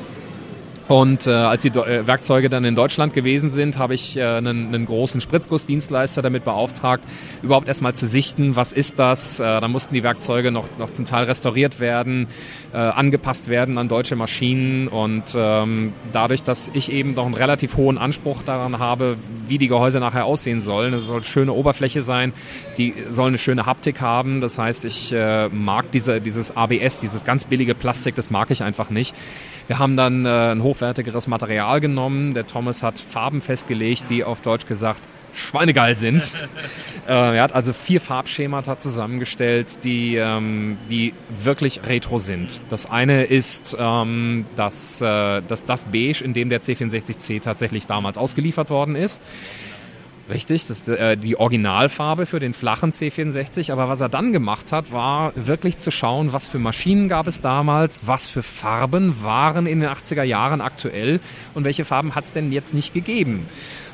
[0.87, 4.67] Und äh, als die äh, Werkzeuge dann in Deutschland gewesen sind, habe ich äh, einen,
[4.67, 7.03] einen großen Spritzgussdienstleister damit beauftragt,
[7.41, 9.39] überhaupt erstmal zu sichten, was ist das.
[9.39, 12.27] Äh, da mussten die Werkzeuge noch, noch zum Teil restauriert werden,
[12.73, 14.89] äh, angepasst werden an deutsche Maschinen.
[14.89, 19.15] Und ähm, dadurch, dass ich eben noch einen relativ hohen Anspruch daran habe,
[19.47, 22.33] wie die Gehäuse nachher aussehen sollen, es soll eine schöne Oberfläche sein,
[22.77, 24.41] die soll eine schöne Haptik haben.
[24.41, 28.63] Das heißt, ich äh, mag diese, dieses ABS, dieses ganz billige Plastik, das mag ich
[28.63, 29.15] einfach nicht.
[29.67, 32.33] Wir haben dann äh, ein hochwertigeres Material genommen.
[32.33, 35.01] Der Thomas hat Farben festgelegt, die auf Deutsch gesagt
[35.33, 36.33] schweinegeil sind.
[37.07, 42.61] äh, er hat also vier Farbschemata zusammengestellt, die, ähm, die wirklich retro sind.
[42.69, 48.17] Das eine ist ähm, das, äh, das, das Beige, in dem der C64C tatsächlich damals
[48.17, 49.21] ausgeliefert worden ist.
[50.29, 53.73] Richtig, das ist äh, die Originalfarbe für den flachen C64.
[53.73, 57.41] Aber was er dann gemacht hat, war wirklich zu schauen, was für Maschinen gab es
[57.41, 61.19] damals, was für Farben waren in den 80er Jahren aktuell
[61.53, 63.47] und welche Farben hat es denn jetzt nicht gegeben.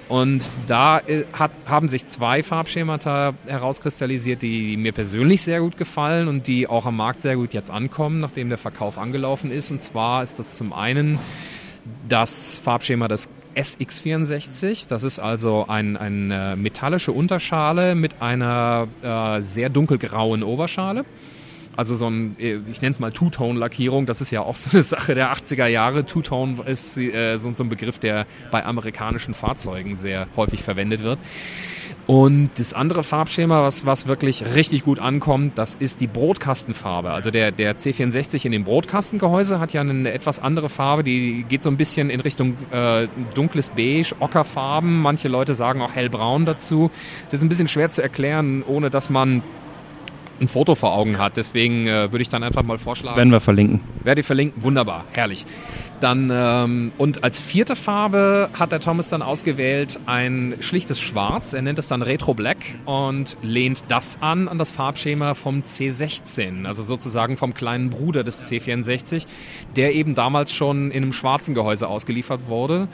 [0.08, 6.28] Und da äh, hat, haben sich zwei Farbschemata herauskristallisiert, die mir persönlich sehr gut gefallen
[6.28, 9.72] und die auch am Markt sehr gut jetzt ankommen, nachdem der Verkauf angelaufen ist.
[9.72, 11.18] Und zwar ist das zum einen
[12.08, 14.88] das Farbschema des SX64.
[14.88, 21.06] Das ist also ein, eine metallische Unterschale mit einer äh, sehr dunkelgrauen Oberschale.
[21.76, 24.84] Also so ein, äh, ich nenne es mal Two-Tone-Lackierung, das ist ja auch so eine
[24.84, 26.06] Sache der 80er Jahre.
[26.06, 31.20] Two-Tone ist äh, so ein Begriff, der bei amerikanischen Fahrzeugen sehr häufig verwendet wird.
[32.10, 37.12] Und das andere Farbschema, was, was wirklich richtig gut ankommt, das ist die Brotkastenfarbe.
[37.12, 41.62] Also der, der C64 in dem Brotkastengehäuse hat ja eine etwas andere Farbe, die geht
[41.62, 45.04] so ein bisschen in Richtung äh, dunkles Beige, Ockerfarben.
[45.04, 46.90] Manche Leute sagen auch hellbraun dazu.
[47.26, 49.44] Das ist ein bisschen schwer zu erklären, ohne dass man
[50.42, 51.38] ein Foto vor Augen hat.
[51.38, 53.18] Deswegen äh, würde ich dann einfach mal vorschlagen.
[53.18, 53.82] Werden wir verlinken.
[54.04, 54.64] Werde ich verlinken.
[54.64, 55.06] Wunderbar.
[55.14, 55.46] Herrlich.
[56.00, 61.52] Dann, ähm, und als vierte Farbe hat der Thomas dann ausgewählt ein schlichtes Schwarz.
[61.52, 66.66] Er nennt es dann Retro Black und lehnt das an, an das Farbschema vom C16.
[66.66, 69.26] Also sozusagen vom kleinen Bruder des C64,
[69.76, 72.88] der eben damals schon in einem schwarzen Gehäuse ausgeliefert wurde.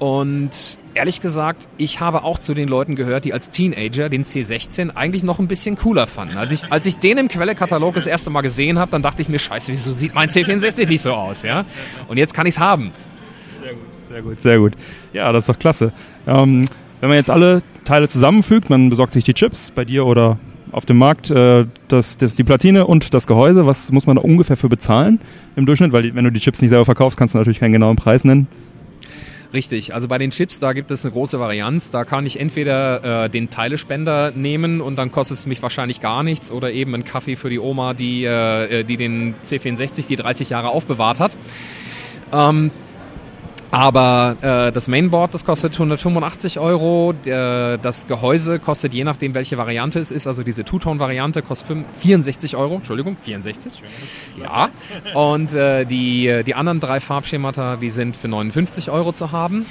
[0.00, 4.96] Und ehrlich gesagt, ich habe auch zu den Leuten gehört, die als Teenager den C16
[4.96, 6.38] eigentlich noch ein bisschen cooler fanden.
[6.38, 9.28] Als ich, als ich den im Quellekatalog das erste Mal gesehen habe, dann dachte ich
[9.28, 11.42] mir, scheiße, wieso sieht mein C64 nicht so aus?
[11.42, 11.66] Ja?
[12.08, 12.92] Und jetzt kann ich es haben.
[13.60, 14.72] Sehr gut, sehr gut, sehr gut.
[15.12, 15.92] Ja, das ist doch klasse.
[16.26, 16.64] Ähm,
[17.00, 20.38] wenn man jetzt alle Teile zusammenfügt, man besorgt sich die Chips bei dir oder
[20.72, 24.22] auf dem Markt, äh, das, das, die Platine und das Gehäuse, was muss man da
[24.22, 25.20] ungefähr für bezahlen
[25.56, 25.92] im Durchschnitt?
[25.92, 28.46] Weil wenn du die Chips nicht selber verkaufst, kannst du natürlich keinen genauen Preis nennen.
[29.52, 31.90] Richtig, also bei den Chips, da gibt es eine große Varianz.
[31.90, 36.22] Da kann ich entweder äh, den Teilespender nehmen und dann kostet es mich wahrscheinlich gar
[36.22, 40.50] nichts oder eben einen Kaffee für die Oma, die, äh, die den C64 die 30
[40.50, 41.36] Jahre aufbewahrt hat.
[42.32, 42.70] Ähm,
[43.70, 47.14] aber äh, das Mainboard, das kostet 185 Euro.
[47.24, 52.56] Der, das Gehäuse kostet, je nachdem welche Variante es ist, also diese Two-Tone-Variante kostet 64
[52.56, 52.76] Euro.
[52.76, 53.72] Entschuldigung, 64.
[54.40, 54.70] Ja.
[55.14, 59.66] Und äh, die, die anderen drei Farbschemata, die sind für 59 Euro zu haben.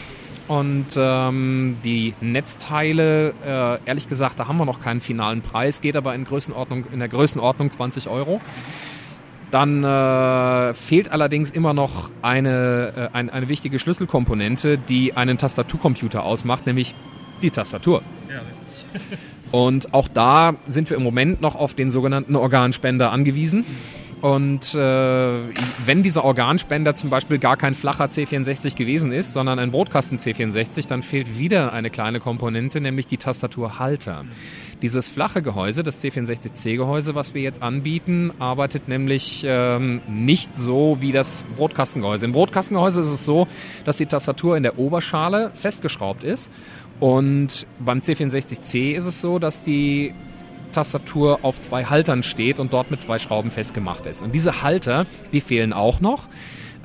[0.48, 5.96] Und ähm, die Netzteile, äh, ehrlich gesagt, da haben wir noch keinen finalen Preis, geht
[5.96, 8.42] aber in, Größenordnung, in der Größenordnung 20 Euro.
[9.52, 16.24] Dann äh, fehlt allerdings immer noch eine, äh, ein, eine wichtige Schlüsselkomponente, die einen Tastaturcomputer
[16.24, 16.94] ausmacht, nämlich
[17.42, 18.04] die Tastatur.
[18.30, 19.20] Ja, richtig.
[19.52, 23.66] Und auch da sind wir im Moment noch auf den sogenannten Organspender angewiesen.
[24.22, 29.72] Und äh, wenn dieser Organspender zum Beispiel gar kein flacher C64 gewesen ist, sondern ein
[29.72, 34.26] Brotkasten C64, dann fehlt wieder eine kleine Komponente, nämlich die Tastaturhalter.
[34.82, 41.14] Dieses flache Gehäuse, das C64C-Gehäuse, was wir jetzt anbieten, arbeitet nämlich ähm, nicht so wie
[41.14, 42.26] das Brotkastengehäuse.
[42.26, 43.48] Im Brotkastengehäuse ist es so,
[43.86, 46.50] dass die Tastatur in der Oberschale festgeschraubt ist.
[47.00, 50.14] Und beim C64C ist es so, dass die
[50.72, 54.22] Tastatur auf zwei Haltern steht und dort mit zwei Schrauben festgemacht ist.
[54.22, 56.28] Und diese Halter, die fehlen auch noch.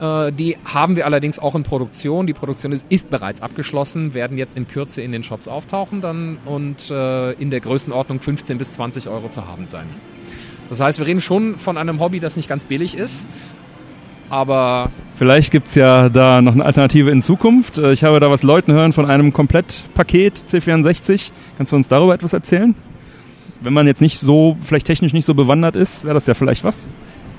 [0.00, 2.26] Äh, die haben wir allerdings auch in Produktion.
[2.26, 6.38] Die Produktion ist, ist, bereits abgeschlossen, werden jetzt in Kürze in den Shops auftauchen dann
[6.44, 9.86] und äh, in der Größenordnung 15 bis 20 Euro zu haben sein.
[10.70, 13.26] Das heißt, wir reden schon von einem Hobby, das nicht ganz billig ist,
[14.30, 14.90] aber...
[15.16, 17.78] Vielleicht gibt es ja da noch eine Alternative in Zukunft.
[17.78, 21.30] Äh, ich habe da was Leuten hören von einem Komplettpaket C64.
[21.56, 22.74] Kannst du uns darüber etwas erzählen?
[23.64, 26.64] Wenn man jetzt nicht so, vielleicht technisch nicht so bewandert ist, wäre das ja vielleicht
[26.64, 26.88] was?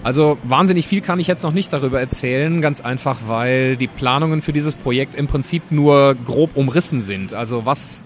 [0.03, 4.41] Also wahnsinnig viel kann ich jetzt noch nicht darüber erzählen, ganz einfach, weil die Planungen
[4.41, 7.33] für dieses Projekt im Prinzip nur grob umrissen sind.
[7.33, 8.03] Also was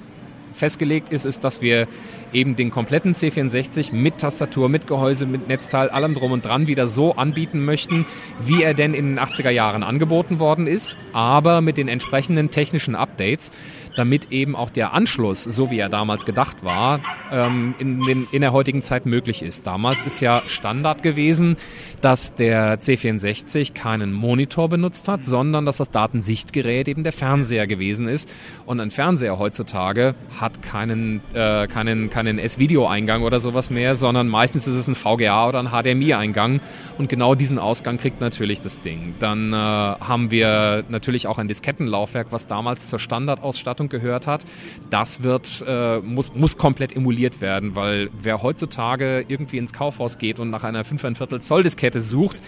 [0.53, 1.87] festgelegt ist, ist, dass wir
[2.31, 6.87] eben den kompletten C64 mit Tastatur, mit Gehäuse, mit Netzteil, allem drum und dran wieder
[6.87, 8.05] so anbieten möchten,
[8.43, 12.95] wie er denn in den 80er Jahren angeboten worden ist, aber mit den entsprechenden technischen
[12.95, 13.51] Updates,
[13.99, 18.39] damit eben auch der Anschluss, so wie er damals gedacht war, ähm, in, den, in
[18.39, 19.67] der heutigen Zeit möglich ist.
[19.67, 21.57] Damals ist ja Standard gewesen,
[21.99, 28.07] dass der C64 keinen Monitor benutzt hat, sondern dass das Datensichtgerät eben der Fernseher gewesen
[28.07, 28.29] ist.
[28.65, 34.65] Und ein Fernseher heutzutage hat keinen, äh, keinen, keinen S-Video-Eingang oder sowas mehr, sondern meistens
[34.65, 36.61] ist es ein VGA oder ein HDMI-Eingang.
[36.97, 39.15] Und genau diesen Ausgang kriegt natürlich das Ding.
[39.19, 44.45] Dann äh, haben wir natürlich auch ein Diskettenlaufwerk, was damals zur Standardausstattung gehört hat.
[44.89, 50.39] Das wird, äh, muss, muss komplett emuliert werden, weil wer heutzutage irgendwie ins Kaufhaus geht
[50.39, 52.41] und nach einer 5,25 Zoll Diskette Kette sucht,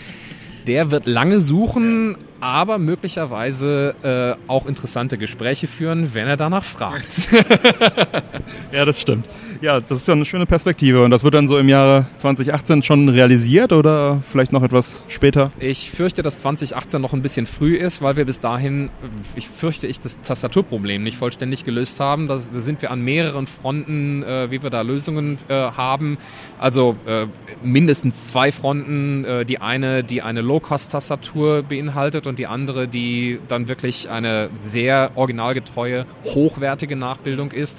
[0.68, 7.30] der wird lange suchen, aber möglicherweise äh, auch interessante Gespräche führen, wenn er danach fragt.
[8.72, 9.28] ja, das stimmt.
[9.62, 11.04] Ja, das ist ja eine schöne Perspektive.
[11.04, 15.52] Und das wird dann so im Jahre 2018 schon realisiert oder vielleicht noch etwas später?
[15.60, 18.90] Ich fürchte, dass 2018 noch ein bisschen früh ist, weil wir bis dahin,
[19.36, 22.28] ich fürchte ich, das Tastaturproblem nicht vollständig gelöst haben.
[22.28, 26.18] Da sind wir an mehreren Fronten, äh, wie wir da Lösungen äh, haben.
[26.58, 27.28] Also äh,
[27.64, 29.26] mindestens zwei Fronten.
[29.26, 35.12] Äh, die eine, die eine Low-Cost-Tastatur beinhaltet und die andere, die dann wirklich eine sehr
[35.16, 37.78] originalgetreue, hochwertige Nachbildung ist.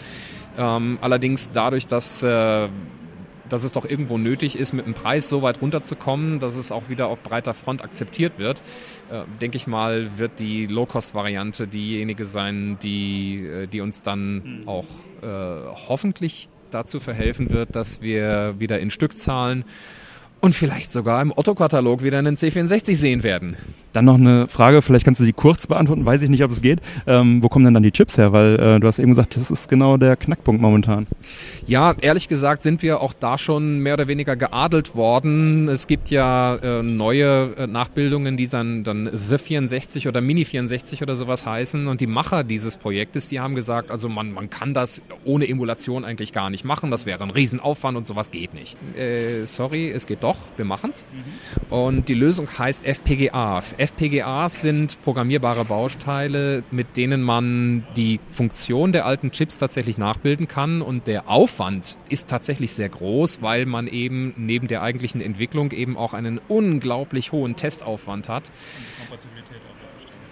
[0.58, 2.68] Ähm, allerdings dadurch, dass, äh,
[3.48, 6.90] dass es doch irgendwo nötig ist, mit dem Preis so weit runterzukommen, dass es auch
[6.90, 8.60] wieder auf breiter Front akzeptiert wird,
[9.10, 14.68] äh, denke ich mal, wird die Low-Cost-Variante diejenige sein, die, äh, die uns dann mhm.
[14.68, 14.86] auch
[15.22, 15.26] äh,
[15.88, 19.64] hoffentlich dazu verhelfen wird, dass wir wieder in Stückzahlen
[20.42, 23.56] und vielleicht sogar im Otto-Katalog wieder einen C64 sehen werden.
[23.92, 26.62] Dann noch eine Frage, vielleicht kannst du sie kurz beantworten, weiß ich nicht, ob es
[26.62, 26.80] geht.
[27.06, 28.32] Ähm, wo kommen denn dann die Chips her?
[28.32, 31.06] Weil äh, du hast eben gesagt, das ist genau der Knackpunkt momentan.
[31.66, 35.68] Ja, ehrlich gesagt sind wir auch da schon mehr oder weniger geadelt worden.
[35.68, 41.02] Es gibt ja äh, neue äh, Nachbildungen, die dann, dann The 64 oder Mini 64
[41.02, 41.86] oder sowas heißen.
[41.86, 46.04] Und die Macher dieses Projektes, die haben gesagt, also man, man kann das ohne Emulation
[46.04, 46.90] eigentlich gar nicht machen.
[46.90, 48.76] Das wäre ein Riesenaufwand und sowas geht nicht.
[48.96, 51.04] Äh, sorry, es geht doch, wir machen's.
[51.12, 51.72] Mhm.
[51.72, 53.62] Und die Lösung heißt FPGA.
[53.78, 60.82] FPGAs sind programmierbare Bausteine, mit denen man die Funktion der alten Chips tatsächlich nachbilden kann
[60.82, 65.96] und der Aufwand ist tatsächlich sehr groß, weil man eben neben der eigentlichen Entwicklung eben
[65.96, 68.50] auch einen unglaublich hohen Testaufwand hat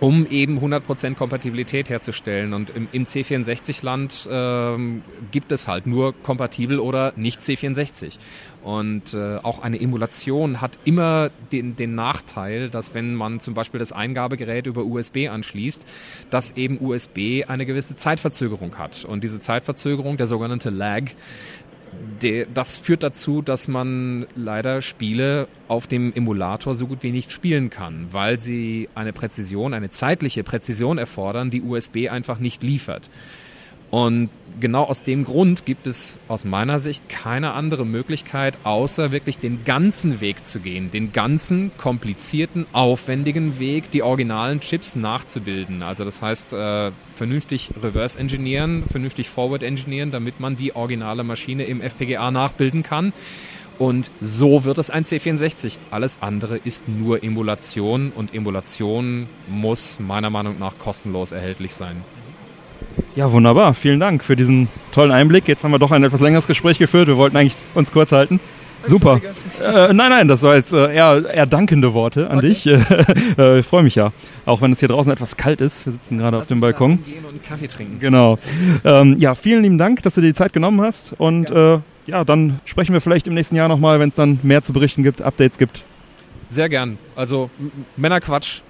[0.00, 2.54] um eben 100% Kompatibilität herzustellen.
[2.54, 8.14] Und im, im C64-Land ähm, gibt es halt nur kompatibel oder nicht C64.
[8.62, 13.80] Und äh, auch eine Emulation hat immer den, den Nachteil, dass wenn man zum Beispiel
[13.80, 15.86] das Eingabegerät über USB anschließt,
[16.28, 19.04] dass eben USB eine gewisse Zeitverzögerung hat.
[19.04, 21.04] Und diese Zeitverzögerung, der sogenannte Lag,
[22.22, 27.32] de, das führt dazu, dass man leider Spiele auf dem Emulator so gut wie nicht
[27.32, 33.10] spielen kann, weil sie eine Präzision, eine zeitliche Präzision erfordern, die USB einfach nicht liefert.
[33.90, 39.38] Und genau aus dem Grund gibt es aus meiner Sicht keine andere Möglichkeit, außer wirklich
[39.38, 45.82] den ganzen Weg zu gehen, den ganzen komplizierten, aufwendigen Weg, die originalen Chips nachzubilden.
[45.82, 51.64] Also das heißt, äh, vernünftig reverse engineeren, vernünftig forward engineeren, damit man die originale Maschine
[51.64, 53.12] im FPGA nachbilden kann.
[53.78, 55.78] Und so wird es ein C64.
[55.90, 62.04] Alles andere ist nur Emulation und Emulation muss meiner Meinung nach kostenlos erhältlich sein.
[63.16, 63.74] Ja, wunderbar.
[63.74, 65.48] Vielen Dank für diesen tollen Einblick.
[65.48, 67.08] Jetzt haben wir doch ein etwas längeres Gespräch geführt.
[67.08, 68.40] Wir wollten eigentlich uns kurz halten.
[68.86, 69.20] Super.
[69.62, 72.48] Äh, nein, nein, das war jetzt äh, eher, eher dankende Worte an okay.
[72.48, 72.66] dich.
[73.38, 74.12] äh, ich freue mich ja.
[74.46, 75.86] Auch wenn es hier draußen etwas kalt ist.
[75.86, 77.04] Wir sitzen gerade auf dem Balkon.
[77.04, 77.98] Gehen und Kaffee trinken.
[78.00, 78.38] Genau.
[78.84, 81.12] Ähm, ja, vielen lieben Dank, dass du dir die Zeit genommen hast.
[81.18, 84.40] Und ja, äh, ja dann sprechen wir vielleicht im nächsten Jahr nochmal, wenn es dann
[84.42, 85.84] mehr zu berichten gibt, Updates gibt.
[86.46, 86.98] Sehr gern.
[87.16, 87.50] Also
[87.96, 88.62] Männerquatsch.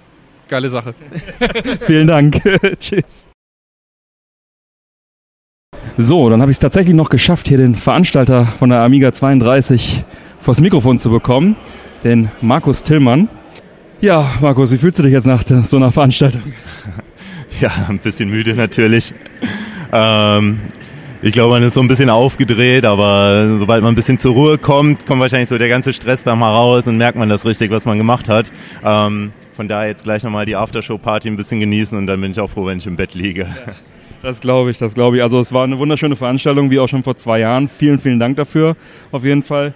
[0.49, 0.95] Geile Sache.
[1.83, 2.43] vielen Dank.
[2.81, 3.30] Tschüss.
[6.03, 10.03] So, dann habe ich es tatsächlich noch geschafft, hier den Veranstalter von der Amiga 32
[10.40, 11.57] vors Mikrofon zu bekommen,
[12.05, 13.28] den Markus Tillmann.
[14.01, 16.42] Ja, Markus, wie fühlst du dich jetzt nach so einer Veranstaltung?
[17.61, 19.12] Ja, ein bisschen müde natürlich.
[19.92, 20.61] Ähm,
[21.20, 24.57] ich glaube, man ist so ein bisschen aufgedreht, aber sobald man ein bisschen zur Ruhe
[24.57, 27.70] kommt, kommt wahrscheinlich so der ganze Stress da mal raus und merkt man das richtig,
[27.70, 28.51] was man gemacht hat.
[28.82, 32.40] Ähm, von daher jetzt gleich nochmal die Aftershow-Party ein bisschen genießen und dann bin ich
[32.40, 33.42] auch froh, wenn ich im Bett liege.
[33.42, 33.72] Ja.
[34.23, 35.23] Das glaube ich, das glaube ich.
[35.23, 37.68] Also es war eine wunderschöne Veranstaltung, wie auch schon vor zwei Jahren.
[37.68, 38.77] Vielen, vielen Dank dafür,
[39.12, 39.73] auf jeden Fall.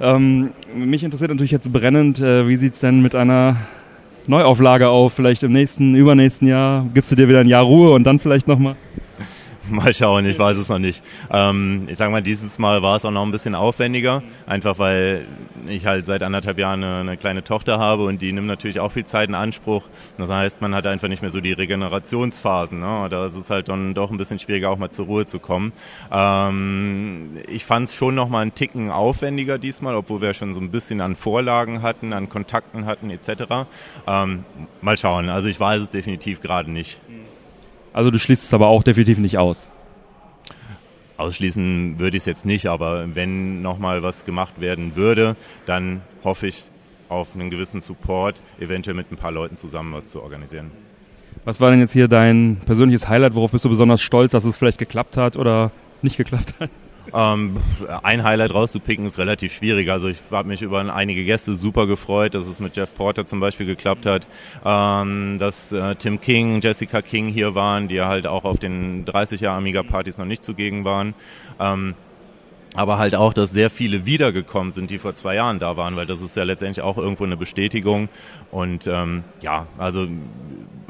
[0.00, 3.56] Ähm, mich interessiert natürlich jetzt brennend, äh, wie sieht es denn mit einer
[4.26, 5.12] Neuauflage auf?
[5.12, 6.86] Vielleicht im nächsten, übernächsten Jahr?
[6.92, 8.74] Gibst du dir wieder ein Jahr Ruhe und dann vielleicht nochmal?
[9.70, 11.02] Mal schauen, ich weiß es noch nicht.
[11.30, 15.26] Ähm, ich sag mal, dieses Mal war es auch noch ein bisschen aufwendiger, einfach weil
[15.68, 18.92] ich halt seit anderthalb Jahren eine, eine, kleine Tochter habe und die nimmt natürlich auch
[18.92, 19.84] viel Zeit in Anspruch.
[20.18, 22.78] Das heißt, man hat einfach nicht mehr so die Regenerationsphasen.
[22.78, 23.08] Ne?
[23.08, 25.72] Da ist es halt dann doch ein bisschen schwieriger, auch mal zur Ruhe zu kommen.
[26.12, 30.60] Ähm, ich fand es schon noch mal einen Ticken aufwendiger diesmal, obwohl wir schon so
[30.60, 33.66] ein bisschen an Vorlagen hatten, an Kontakten hatten etc.
[34.06, 34.44] Ähm,
[34.82, 35.30] mal schauen.
[35.30, 37.00] Also ich weiß es definitiv gerade nicht.
[37.94, 39.70] Also du schließt es aber auch definitiv nicht aus.
[41.16, 46.48] Ausschließen würde ich es jetzt nicht, aber wenn nochmal was gemacht werden würde, dann hoffe
[46.48, 46.64] ich
[47.08, 50.72] auf einen gewissen Support, eventuell mit ein paar Leuten zusammen was zu organisieren.
[51.44, 53.36] Was war denn jetzt hier dein persönliches Highlight?
[53.36, 55.70] Worauf bist du besonders stolz, dass es vielleicht geklappt hat oder
[56.02, 56.70] nicht geklappt hat?
[57.12, 57.58] Ähm,
[58.02, 59.90] ein Highlight rauszupicken ist relativ schwierig.
[59.90, 63.40] Also ich habe mich über einige Gäste super gefreut, dass es mit Jeff Porter zum
[63.40, 64.26] Beispiel geklappt hat,
[64.64, 69.42] ähm, dass äh, Tim King, Jessica King hier waren, die halt auch auf den 30
[69.42, 71.14] Jahre Amiga-Partys noch nicht zugegen waren.
[71.60, 71.94] Ähm,
[72.74, 76.06] aber halt auch, dass sehr viele wiedergekommen sind, die vor zwei Jahren da waren, weil
[76.06, 78.08] das ist ja letztendlich auch irgendwo eine Bestätigung.
[78.50, 80.08] Und ähm, ja, also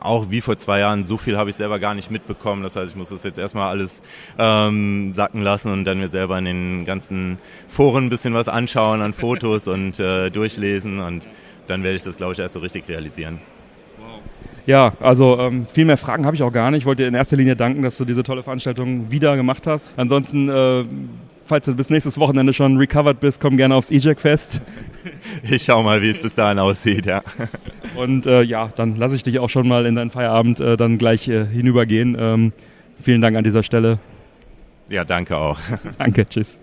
[0.00, 2.62] auch wie vor zwei Jahren, so viel habe ich selber gar nicht mitbekommen.
[2.62, 4.02] Das heißt, ich muss das jetzt erstmal alles
[4.38, 9.02] ähm, sacken lassen und dann mir selber in den ganzen Foren ein bisschen was anschauen
[9.02, 11.26] an Fotos und äh, durchlesen und
[11.66, 13.40] dann werde ich das, glaube ich, erst so richtig realisieren.
[14.66, 16.80] Ja, also ähm, viel mehr Fragen habe ich auch gar nicht.
[16.80, 19.92] Ich wollte dir in erster Linie danken, dass du diese tolle Veranstaltung wieder gemacht hast.
[19.98, 20.84] Ansonsten äh,
[21.44, 24.60] falls du bis nächstes Wochenende schon recovered bist, komm gerne aufs EJAC-Fest.
[25.42, 27.20] Ich schau mal, wie es bis dahin aussieht, ja.
[27.94, 30.96] Und äh, ja, dann lasse ich dich auch schon mal in deinen Feierabend äh, dann
[30.96, 32.16] gleich äh, hinübergehen.
[32.18, 32.52] Ähm,
[33.02, 33.98] vielen Dank an dieser Stelle.
[34.88, 35.58] Ja, danke auch.
[35.98, 36.58] danke, tschüss.